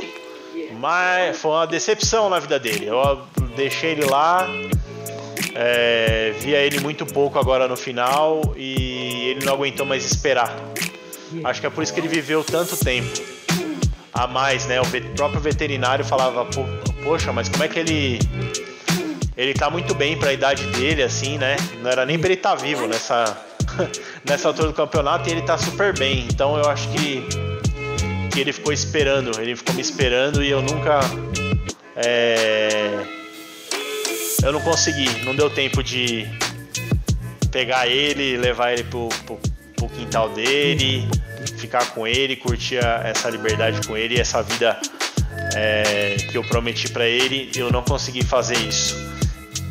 Mas 0.79 1.37
foi 1.37 1.51
uma 1.51 1.67
decepção 1.67 2.29
na 2.29 2.39
vida 2.39 2.59
dele. 2.59 2.87
Eu 2.87 3.21
deixei 3.55 3.91
ele 3.91 4.05
lá, 4.05 4.47
é, 5.55 6.33
via 6.39 6.59
ele 6.59 6.81
muito 6.81 7.05
pouco 7.05 7.39
agora 7.39 7.65
no 7.65 7.77
final 7.77 8.53
e 8.57 9.29
ele 9.29 9.45
não 9.45 9.53
aguentou 9.53 9.85
mais 9.85 10.05
esperar. 10.05 10.53
Acho 11.43 11.61
que 11.61 11.67
é 11.67 11.69
por 11.69 11.81
isso 11.81 11.93
que 11.93 11.99
ele 12.01 12.09
viveu 12.09 12.43
tanto 12.43 12.75
tempo 12.77 13.23
a 14.13 14.27
mais, 14.27 14.65
né? 14.65 14.81
O 14.81 14.85
próprio 15.15 15.39
veterinário 15.39 16.03
falava, 16.03 16.45
poxa, 17.03 17.31
mas 17.31 17.47
como 17.47 17.63
é 17.63 17.67
que 17.69 17.79
ele 17.79 18.19
ele 19.37 19.53
tá 19.53 19.69
muito 19.69 19.93
bem 19.93 20.17
para 20.17 20.29
a 20.29 20.33
idade 20.33 20.65
dele, 20.67 21.03
assim, 21.03 21.37
né? 21.37 21.55
Não 21.81 21.89
era 21.89 22.05
nem 22.05 22.17
para 22.17 22.27
ele 22.27 22.35
estar 22.35 22.55
tá 22.55 22.55
vivo 22.55 22.85
nessa 22.85 23.37
nessa 24.25 24.49
altura 24.49 24.67
do 24.67 24.73
campeonato 24.73 25.29
e 25.29 25.31
ele 25.31 25.41
tá 25.41 25.57
super 25.57 25.97
bem. 25.97 26.27
Então 26.29 26.57
eu 26.57 26.69
acho 26.69 26.89
que 26.89 27.25
que 28.31 28.41
ele 28.41 28.51
ficou 28.51 28.73
esperando, 28.73 29.39
ele 29.39 29.55
ficou 29.55 29.73
me 29.73 29.81
esperando 29.81 30.43
e 30.43 30.49
eu 30.49 30.61
nunca 30.61 30.99
é, 31.95 33.14
eu 34.45 34.51
não 34.51 34.61
consegui, 34.61 35.09
não 35.23 35.35
deu 35.35 35.49
tempo 35.49 35.81
de 35.81 36.27
pegar 37.51 37.87
ele, 37.87 38.37
levar 38.37 38.73
ele 38.73 38.83
pro, 38.83 39.09
pro, 39.25 39.39
pro 39.75 39.89
quintal 39.89 40.29
dele, 40.29 41.07
ficar 41.57 41.83
com 41.87 42.05
ele, 42.05 42.35
curtir 42.35 42.77
essa 42.77 43.27
liberdade 43.29 43.85
com 43.87 43.97
ele, 43.97 44.19
essa 44.19 44.43
vida 44.43 44.79
é, 45.55 46.15
que 46.29 46.37
eu 46.37 46.43
prometi 46.43 46.87
para 46.89 47.07
ele, 47.07 47.51
eu 47.55 47.71
não 47.71 47.81
consegui 47.81 48.23
fazer 48.23 48.57
isso. 48.59 48.95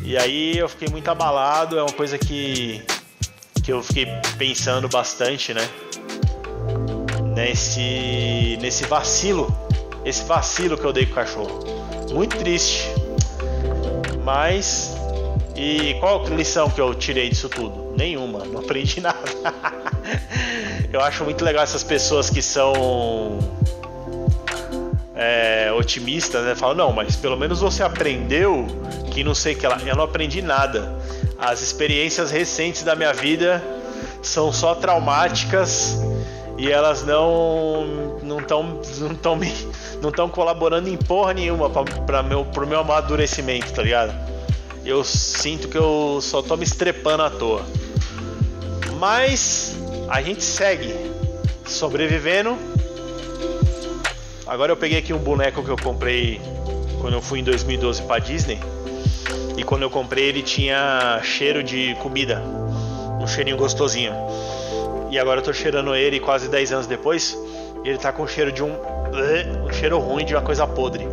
E 0.03 0.17
aí 0.17 0.57
eu 0.57 0.67
fiquei 0.67 0.89
muito 0.89 1.07
abalado, 1.09 1.79
é 1.79 1.81
uma 1.81 1.93
coisa 1.93 2.17
que, 2.17 2.83
que 3.63 3.71
eu 3.71 3.81
fiquei 3.81 4.07
pensando 4.37 4.89
bastante, 4.89 5.53
né? 5.53 5.69
Nesse, 7.33 8.57
nesse 8.59 8.83
vacilo, 8.83 9.57
esse 10.03 10.25
vacilo 10.25 10.77
que 10.77 10.83
eu 10.83 10.91
dei 10.91 11.05
com 11.05 11.13
o 11.13 11.15
cachorro. 11.15 11.63
Muito 12.11 12.37
triste, 12.37 12.89
mas. 14.25 14.97
E 15.55 15.95
qual 16.01 16.25
lição 16.25 16.69
que 16.69 16.81
eu 16.81 16.93
tirei 16.93 17.29
disso 17.29 17.47
tudo? 17.47 17.93
Nenhuma, 17.95 18.43
não 18.43 18.59
aprendi 18.59 18.99
nada. 18.99 19.17
eu 20.91 20.99
acho 20.99 21.23
muito 21.23 21.45
legal 21.45 21.63
essas 21.63 21.83
pessoas 21.83 22.29
que 22.29 22.41
são 22.41 23.39
é, 25.15 25.71
otimistas, 25.71 26.43
né? 26.43 26.55
Falam, 26.55 26.75
não, 26.75 26.91
mas 26.91 27.15
pelo 27.15 27.37
menos 27.37 27.61
você 27.61 27.83
aprendeu 27.83 28.67
que 29.11 29.23
não 29.23 29.33
sei 29.33 29.55
que 29.55 29.65
lá. 29.65 29.79
Eu 29.85 29.95
não 29.95 30.03
aprendi 30.03 30.41
nada. 30.41 30.93
As 31.39 31.61
experiências 31.61 32.31
recentes 32.31 32.83
da 32.83 32.95
minha 32.95 33.13
vida 33.13 33.63
são 34.21 34.51
só 34.51 34.75
traumáticas 34.75 35.97
e 36.57 36.71
elas 36.71 37.03
não 37.03 38.19
não 38.23 38.39
estão 38.39 38.81
não 38.99 39.11
estão 39.11 39.35
me 39.35 39.51
não 40.01 40.09
estão 40.09 40.29
colaborando 40.29 40.87
em 40.87 40.97
porra 40.97 41.33
nenhuma 41.33 41.69
para 41.69 42.23
meu 42.23 42.45
pro 42.45 42.65
meu 42.65 42.79
amadurecimento, 42.79 43.73
tá 43.73 43.81
ligado? 43.81 44.13
Eu 44.85 45.03
sinto 45.03 45.67
que 45.67 45.77
eu 45.77 46.19
só 46.21 46.41
tô 46.41 46.55
me 46.55 46.63
estrepando 46.63 47.23
à 47.23 47.29
toa. 47.29 47.65
Mas 48.99 49.75
a 50.07 50.21
gente 50.21 50.43
segue 50.43 50.93
sobrevivendo. 51.65 52.55
Agora 54.45 54.71
eu 54.71 54.77
peguei 54.77 54.99
aqui 54.99 55.11
um 55.11 55.17
boneco 55.17 55.63
que 55.63 55.69
eu 55.69 55.77
comprei 55.77 56.39
quando 57.01 57.15
eu 57.15 57.21
fui 57.21 57.39
em 57.39 57.43
2012 57.43 58.03
para 58.03 58.19
Disney. 58.19 58.59
E 59.57 59.63
quando 59.63 59.81
eu 59.81 59.89
comprei 59.89 60.25
ele 60.25 60.43
tinha 60.43 61.19
cheiro 61.23 61.63
de 61.63 61.95
comida, 61.95 62.41
um 63.19 63.27
cheirinho 63.27 63.57
gostosinho. 63.57 64.13
E 65.15 65.17
agora 65.17 65.39
eu 65.39 65.43
tô 65.45 65.53
cheirando 65.53 65.95
ele 65.95 66.19
quase 66.19 66.49
10 66.49 66.73
anos 66.73 66.87
depois, 66.87 67.37
ele 67.85 67.97
tá 67.97 68.11
com 68.11 68.27
cheiro 68.27 68.51
de 68.51 68.61
um 68.61 68.73
um 69.63 69.71
cheiro 69.71 69.97
ruim 69.97 70.25
de 70.25 70.35
uma 70.35 70.41
coisa 70.41 70.67
podre. 70.67 71.07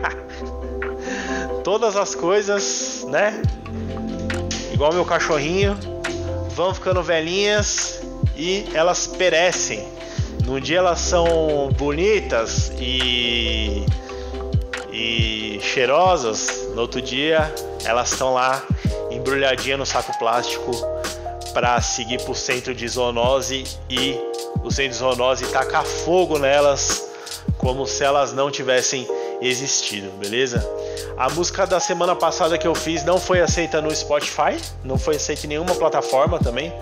Todas 1.62 1.94
as 1.94 2.14
coisas, 2.14 3.04
né? 3.06 3.42
Igual 4.72 4.94
meu 4.94 5.04
cachorrinho, 5.04 5.76
vão 6.54 6.72
ficando 6.72 7.02
velhinhas 7.02 8.00
e 8.34 8.64
elas 8.72 9.06
perecem. 9.06 9.86
Num 10.46 10.58
dia 10.58 10.78
elas 10.78 11.00
são 11.00 11.70
bonitas 11.76 12.72
e, 12.78 13.84
e 14.90 15.60
cheirosas, 15.62 16.70
no 16.74 16.80
outro 16.80 17.02
dia 17.02 17.54
elas 17.84 18.10
estão 18.10 18.32
lá 18.32 18.64
embrulhadinhas 19.10 19.78
no 19.78 19.84
saco 19.84 20.18
plástico 20.18 20.99
para 21.52 21.80
seguir 21.80 22.20
para 22.22 22.32
o 22.32 22.34
centro 22.34 22.74
de 22.74 22.86
zoonose 22.86 23.64
e 23.88 24.18
o 24.62 24.70
centro 24.70 24.92
de 24.92 24.96
zoonose 24.96 25.46
tacar 25.46 25.84
fogo 25.84 26.38
nelas 26.38 27.08
como 27.58 27.86
se 27.86 28.02
elas 28.02 28.32
não 28.32 28.50
tivessem 28.50 29.06
existido, 29.40 30.10
beleza? 30.12 30.66
A 31.16 31.28
música 31.30 31.66
da 31.66 31.80
semana 31.80 32.14
passada 32.14 32.56
que 32.56 32.66
eu 32.66 32.74
fiz 32.74 33.04
não 33.04 33.18
foi 33.18 33.40
aceita 33.40 33.80
no 33.80 33.94
Spotify, 33.94 34.58
não 34.84 34.98
foi 34.98 35.16
aceita 35.16 35.46
em 35.46 35.50
nenhuma 35.50 35.74
plataforma 35.74 36.38
também, 36.38 36.72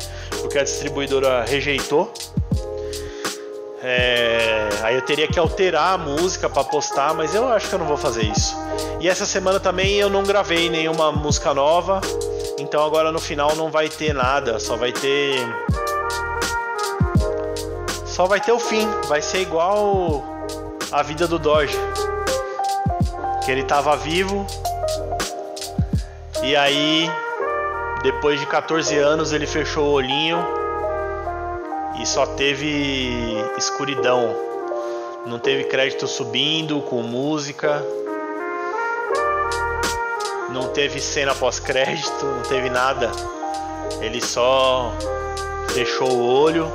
porque 0.40 0.58
a 0.58 0.64
distribuidora 0.64 1.44
rejeitou. 1.44 2.12
É... 3.82 4.68
aí 4.82 4.96
eu 4.96 5.02
teria 5.02 5.28
que 5.28 5.38
alterar 5.38 5.94
a 5.94 5.98
música 5.98 6.48
para 6.48 6.64
postar, 6.64 7.14
mas 7.14 7.34
eu 7.34 7.48
acho 7.48 7.68
que 7.68 7.74
eu 7.74 7.78
não 7.78 7.86
vou 7.86 7.96
fazer 7.96 8.24
isso. 8.24 8.56
E 9.00 9.08
essa 9.08 9.24
semana 9.24 9.60
também 9.60 9.94
eu 9.96 10.10
não 10.10 10.22
gravei 10.22 10.68
nenhuma 10.68 11.12
música 11.12 11.54
nova, 11.54 12.00
então 12.58 12.84
agora 12.84 13.12
no 13.12 13.20
final 13.20 13.54
não 13.54 13.70
vai 13.70 13.88
ter 13.88 14.12
nada, 14.12 14.58
só 14.58 14.76
vai 14.76 14.92
ter. 14.92 15.38
Só 18.04 18.26
vai 18.26 18.40
ter 18.40 18.50
o 18.50 18.58
fim, 18.58 18.88
vai 19.06 19.22
ser 19.22 19.42
igual 19.42 20.24
a 20.90 21.02
vida 21.02 21.28
do 21.28 21.38
Doge. 21.38 21.78
Que 23.44 23.52
ele 23.52 23.62
tava 23.62 23.96
vivo. 23.96 24.44
E 26.42 26.56
aí, 26.56 27.08
depois 28.02 28.40
de 28.40 28.46
14 28.46 28.96
anos, 28.96 29.32
ele 29.32 29.46
fechou 29.46 29.84
o 29.84 29.92
olhinho 29.92 30.44
e 32.00 32.06
só 32.06 32.26
teve 32.26 33.36
escuridão. 33.56 34.34
Não 35.26 35.38
teve 35.38 35.64
crédito 35.64 36.08
subindo 36.08 36.80
com 36.82 37.02
música 37.02 37.84
não 40.50 40.68
teve 40.68 41.00
cena 41.00 41.34
pós-crédito, 41.34 42.24
não 42.24 42.42
teve 42.42 42.70
nada. 42.70 43.10
Ele 44.00 44.20
só 44.20 44.92
fechou 45.72 46.10
o 46.10 46.26
olho, 46.26 46.70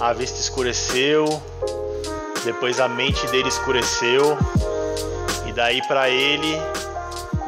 a 0.00 0.12
vista 0.12 0.38
escureceu, 0.38 1.42
depois 2.44 2.78
a 2.80 2.88
mente 2.88 3.26
dele 3.28 3.48
escureceu 3.48 4.36
e 5.46 5.52
daí 5.52 5.80
para 5.86 6.08
ele 6.08 6.56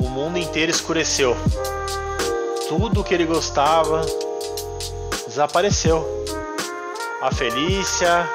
o 0.01 0.09
mundo 0.09 0.39
inteiro 0.39 0.71
escureceu. 0.71 1.37
Tudo 2.69 3.05
que 3.05 3.15
ele 3.15 3.25
gostava 3.25 4.03
desapareceu. 5.27 6.07
A 7.21 7.33
Felícia, 7.35 8.29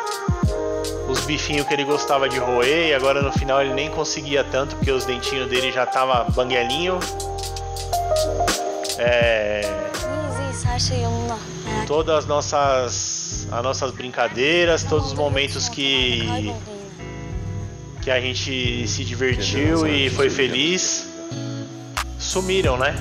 os 1.14 1.22
bifinhos 1.26 1.68
que 1.68 1.74
ele 1.74 1.86
gostava 1.86 2.28
de 2.28 2.40
roer 2.40 2.88
e 2.88 2.94
agora 2.94 3.22
no 3.22 3.32
final 3.32 3.62
ele 3.62 3.74
nem 3.74 3.90
conseguia 3.90 4.44
tanto 4.44 4.76
porque 4.76 4.92
os 4.92 5.06
dentinhos 5.06 5.48
dele 5.48 5.72
já 5.72 5.86
tava 5.86 6.24
banguelinho. 6.32 7.00
É... 8.98 9.62
Todas 11.86 12.16
as 12.20 12.26
nossas, 12.26 13.48
as 13.52 13.64
nossas 13.64 13.92
brincadeiras, 13.92 14.84
todos 14.84 15.08
os 15.08 15.14
momentos 15.14 15.70
que 15.70 16.52
que 18.02 18.12
a 18.12 18.20
gente 18.20 18.86
se 18.86 19.06
divertiu 19.06 19.88
e 19.88 20.10
foi 20.10 20.30
feliz 20.30 21.08
sumiram, 22.20 22.76
né? 22.76 22.94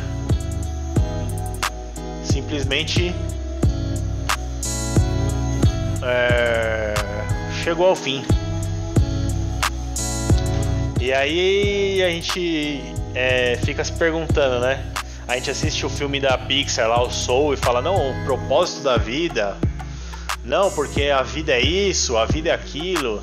Simplesmente 2.23 3.13
é, 6.05 6.92
chegou 7.63 7.87
ao 7.87 7.97
fim. 7.97 8.25
E 11.01 11.13
aí 11.13 12.03
a 12.03 12.09
gente 12.09 12.83
é, 13.15 13.57
fica 13.65 13.85
se 13.85 13.93
perguntando, 13.93 14.61
né? 14.61 14.85
A 15.29 15.37
gente 15.37 15.51
assiste 15.51 15.87
o 15.87 15.89
filme 15.89 16.21
da 16.21 16.37
Pixar 16.37 16.89
lá, 16.89 17.01
o 17.03 17.11
Soul, 17.11 17.55
e 17.55 17.57
fala, 17.57 17.81
não, 17.81 17.95
o 17.95 18.25
propósito 18.25 18.83
da 18.83 18.97
vida. 18.97 19.57
Não, 20.45 20.71
porque 20.73 21.05
a 21.05 21.23
vida 21.23 21.53
é 21.53 21.61
isso, 21.61 22.17
a 22.17 22.27
vida 22.27 22.51
é 22.51 22.53
aquilo. 22.53 23.23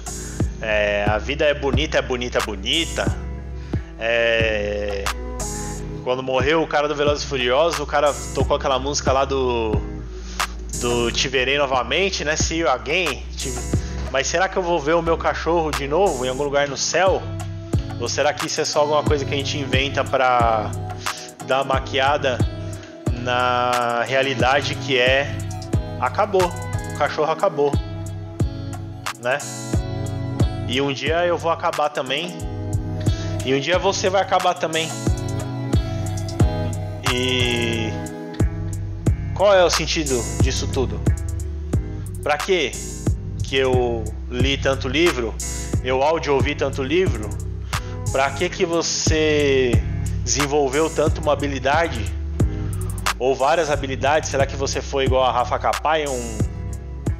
É, 0.62 1.06
a 1.08 1.18
vida 1.18 1.46
é 1.46 1.54
bonita, 1.54 1.98
é 1.98 2.02
bonita, 2.02 2.40
bonita. 2.40 3.06
É, 4.00 5.04
quando 6.04 6.24
morreu 6.24 6.62
o 6.62 6.68
cara 6.68 6.88
do 6.88 6.96
Velozes 6.96 7.26
Furiosos, 7.26 7.80
o 7.80 7.86
cara 7.86 8.14
tocou 8.34 8.56
aquela 8.56 8.80
música 8.80 9.12
lá 9.12 9.26
do 9.26 9.72
do 10.80 11.12
Te 11.12 11.28
Verei 11.28 11.58
Novamente, 11.58 12.24
né? 12.24 12.38
See 12.38 12.60
You 12.60 12.70
Again. 12.70 13.22
Mas 14.12 14.28
será 14.28 14.50
que 14.50 14.58
eu 14.58 14.64
vou 14.64 14.80
ver 14.80 14.96
o 14.96 15.02
meu 15.02 15.18
cachorro 15.18 15.72
de 15.72 15.88
novo 15.88 16.26
em 16.26 16.30
algum 16.30 16.44
lugar 16.44 16.68
no 16.68 16.78
céu? 16.78 17.22
Ou 18.00 18.08
será 18.08 18.34
que 18.34 18.48
isso 18.48 18.62
é 18.62 18.66
só 18.66 18.80
alguma 18.80 19.04
coisa 19.04 19.26
que 19.26 19.34
a 19.34 19.38
gente 19.38 19.58
inventa 19.58 20.04
para 20.04 20.72
dar 21.46 21.64
maquiada 21.64 22.38
na 23.22 24.04
realidade 24.04 24.76
que 24.76 24.98
é 24.98 25.36
acabou, 26.00 26.52
o 26.94 26.98
cachorro 26.98 27.32
acabou, 27.32 27.72
né? 29.22 29.38
E 30.68 30.80
um 30.82 30.94
dia 30.94 31.26
eu 31.26 31.38
vou 31.38 31.52
acabar 31.52 31.90
também. 31.90 32.34
E 33.46 33.54
um 33.54 33.60
dia 33.60 33.78
você 33.78 34.10
vai 34.10 34.22
acabar 34.22 34.54
também. 34.54 34.90
E 37.12 37.90
qual 39.34 39.54
é 39.54 39.64
o 39.64 39.70
sentido 39.70 40.22
disso 40.42 40.68
tudo? 40.68 41.02
Para 42.22 42.38
que 42.38 42.72
que 43.50 43.56
eu 43.56 44.04
li 44.30 44.60
tanto 44.60 44.88
livro? 44.88 45.34
Eu 45.84 46.04
áudio 46.04 46.36
ouvi 46.36 46.54
tanto 46.54 46.84
livro? 46.84 47.28
Para 48.12 48.30
que 48.30 48.48
que 48.48 48.64
você 48.64 49.72
desenvolveu 50.24 50.88
tanto 50.88 51.20
uma 51.20 51.34
habilidade 51.34 52.00
ou 53.18 53.36
várias 53.36 53.72
habilidades? 53.72 54.30
Será 54.30 54.46
que 54.46 54.56
você 54.56 54.84
foi 54.84 55.06
igual 55.06 55.24
a 55.24 55.32
Rafa 55.32 55.58
Capai, 55.58 56.06
um 56.08 56.38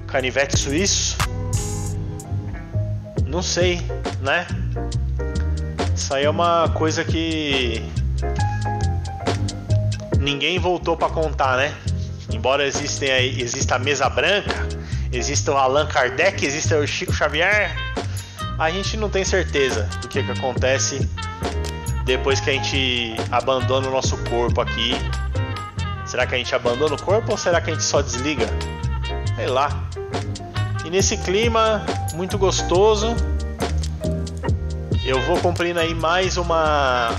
canivete 0.06 0.56
suíço? 0.56 1.18
Não 3.26 3.42
sei, 3.42 3.82
né? 4.22 4.46
Isso 5.96 6.14
aí 6.14 6.26
é 6.26 6.30
uma 6.30 6.70
coisa 6.70 7.04
que 7.04 7.84
ninguém 10.20 10.60
voltou 10.60 10.96
para 10.96 11.10
contar, 11.10 11.58
né? 11.58 11.74
Embora 12.32 12.68
existem 12.68 13.10
aí, 13.10 13.42
exista 13.42 13.76
a 13.76 13.80
mesa 13.80 14.08
branca, 14.08 14.79
exista 15.12 15.52
o 15.52 15.58
Allan 15.58 15.88
Kardec, 15.88 16.46
exista 16.46 16.78
o 16.78 16.88
Chico 16.88 17.14
Xavier, 17.14 17.76
a 18.58 18.70
gente 18.70 18.98
não 18.98 19.10
tem 19.10 19.24
certeza 19.24 19.84
do 20.02 20.08
que, 20.08 20.22
que 20.22 20.32
acontece 20.32 21.10
depois 22.06 22.40
que 22.40 22.50
a 22.50 22.54
gente 22.54 23.16
abandona 23.32 23.88
o 23.88 23.92
nosso 23.92 24.18
corpo 24.26 24.62
aqui. 24.62 24.96
Será 26.06 26.26
que 26.26 26.36
a 26.36 26.38
gente 26.38 26.54
abandona 26.54 26.96
o 26.96 27.02
corpo 27.02 27.32
ou 27.32 27.38
será 27.38 27.62
que 27.62 27.70
a 27.70 27.74
gente 27.74 27.86
só 27.86 28.02
desliga? 28.02 28.48
Sei 29.36 29.48
lá. 29.48 29.70
E 30.84 30.90
nesse 30.90 31.18
clima 31.18 31.86
muito 32.16 32.38
gostoso, 32.38 33.16
eu 35.06 35.22
vou 35.22 35.38
cumprindo 35.38 35.80
aí 35.80 35.94
mais 35.94 36.36
uma 36.36 37.10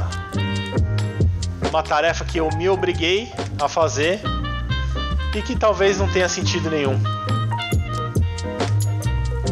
uma 1.71 1.83
tarefa 1.83 2.25
que 2.25 2.39
eu 2.39 2.49
me 2.57 2.69
obriguei 2.69 3.33
a 3.61 3.69
fazer 3.69 4.21
e 5.35 5.41
que 5.41 5.55
talvez 5.55 5.99
não 5.99 6.09
tenha 6.09 6.29
sentido 6.29 6.69
nenhum. 6.69 7.01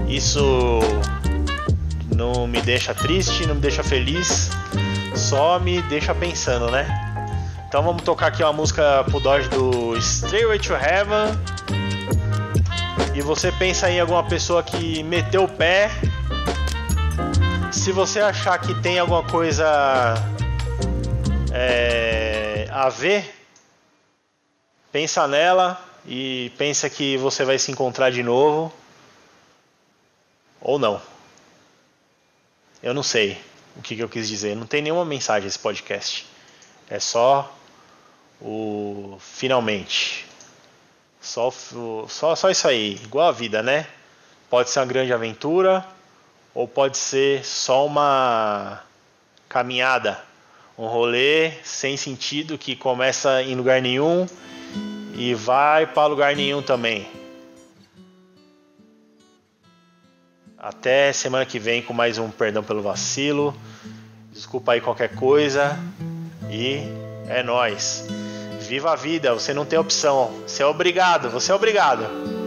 Isso 0.08 0.80
não 2.14 2.46
me 2.46 2.60
deixa 2.60 2.94
triste, 2.94 3.46
não 3.46 3.54
me 3.54 3.60
deixa 3.60 3.82
feliz, 3.84 4.50
só 5.14 5.58
me 5.60 5.82
deixa 5.82 6.14
pensando, 6.14 6.70
né? 6.70 6.86
Então 7.68 7.82
vamos 7.82 8.02
tocar 8.02 8.28
aqui 8.28 8.42
uma 8.42 8.52
música 8.52 9.04
pro 9.04 9.20
Dodge 9.20 9.48
do 9.50 9.94
Stairway 10.00 10.58
to 10.58 10.72
Heaven. 10.72 11.38
E 13.14 13.20
você 13.20 13.52
pensa 13.52 13.90
em 13.90 14.00
alguma 14.00 14.24
pessoa 14.24 14.62
que 14.62 15.02
meteu 15.02 15.44
o 15.44 15.48
pé. 15.48 15.90
Se 17.70 17.92
você 17.92 18.20
achar 18.20 18.58
que 18.58 18.74
tem 18.80 18.98
alguma 18.98 19.22
coisa 19.22 20.14
é, 21.52 22.66
a 22.70 22.88
ver, 22.88 23.34
pensa 24.90 25.28
nela 25.28 25.78
e 26.06 26.50
pensa 26.56 26.88
que 26.88 27.18
você 27.18 27.44
vai 27.44 27.58
se 27.58 27.70
encontrar 27.70 28.10
de 28.10 28.22
novo. 28.22 28.72
Ou 30.60 30.78
não. 30.78 31.00
Eu 32.82 32.94
não 32.94 33.02
sei 33.02 33.38
o 33.76 33.82
que, 33.82 33.96
que 33.96 34.02
eu 34.02 34.08
quis 34.08 34.28
dizer. 34.28 34.56
Não 34.56 34.66
tem 34.66 34.82
nenhuma 34.82 35.04
mensagem 35.04 35.46
esse 35.46 35.58
podcast. 35.58 36.26
É 36.88 36.98
só 36.98 37.54
o 38.40 39.18
finalmente. 39.20 40.26
Só, 41.20 41.50
só, 42.08 42.34
só 42.34 42.50
isso 42.50 42.66
aí. 42.68 42.94
Igual 43.02 43.28
a 43.28 43.32
vida, 43.32 43.62
né? 43.62 43.86
Pode 44.48 44.70
ser 44.70 44.80
uma 44.80 44.86
grande 44.86 45.12
aventura 45.12 45.86
ou 46.54 46.66
pode 46.66 46.96
ser 46.96 47.44
só 47.44 47.86
uma 47.86 48.82
caminhada, 49.48 50.18
um 50.76 50.86
rolê 50.86 51.52
sem 51.62 51.96
sentido 51.96 52.58
que 52.58 52.74
começa 52.74 53.42
em 53.42 53.54
lugar 53.54 53.80
nenhum 53.80 54.26
e 55.14 55.34
vai 55.34 55.86
para 55.86 56.06
lugar 56.06 56.34
nenhum 56.34 56.62
também. 56.62 57.08
Até 60.60 61.12
semana 61.12 61.46
que 61.46 61.56
vem 61.56 61.80
com 61.80 61.92
mais 61.92 62.18
um 62.18 62.30
Perdão 62.30 62.64
pelo 62.64 62.82
Vacilo. 62.82 63.54
Desculpa 64.32 64.72
aí 64.72 64.80
qualquer 64.80 65.14
coisa. 65.14 65.78
E 66.50 66.80
é 67.28 67.44
nós. 67.44 68.04
Viva 68.60 68.90
a 68.90 68.96
vida, 68.96 69.32
você 69.32 69.54
não 69.54 69.64
tem 69.64 69.78
opção. 69.78 70.32
Você 70.44 70.64
é 70.64 70.66
obrigado, 70.66 71.30
você 71.30 71.52
é 71.52 71.54
obrigado. 71.54 72.37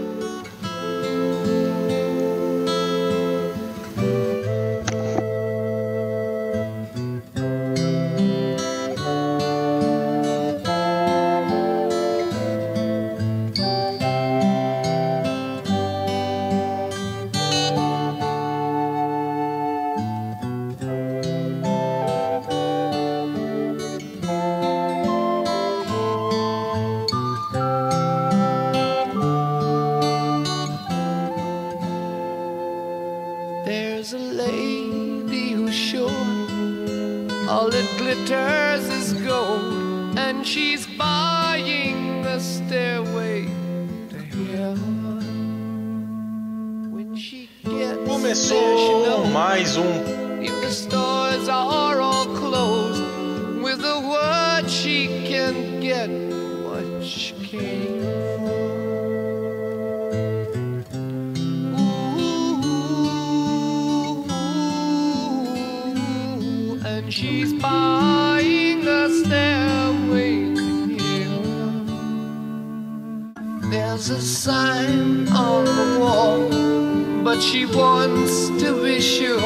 she 77.41 77.65
wants 77.65 78.49
to 78.61 78.83
be 78.83 79.01
sure. 79.01 79.39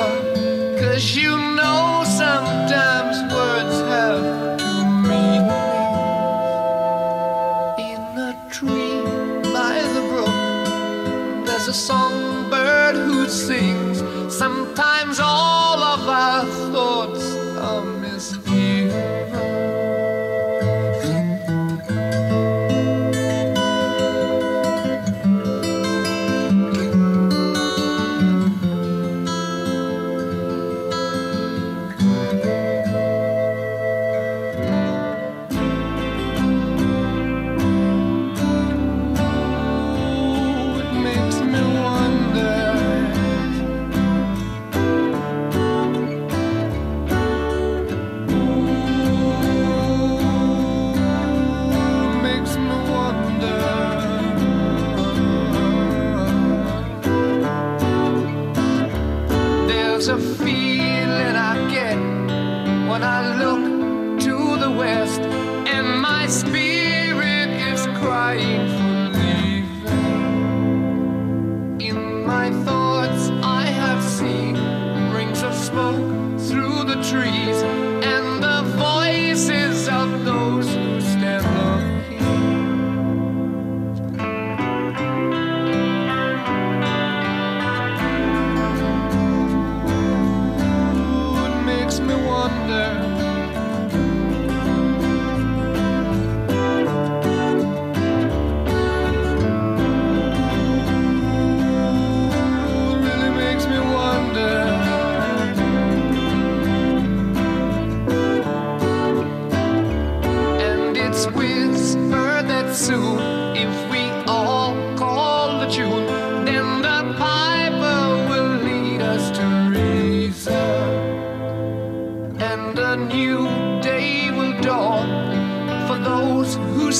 Cause 0.78 1.16
you 1.16 1.35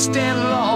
stand 0.06 0.38
alone. 0.38 0.75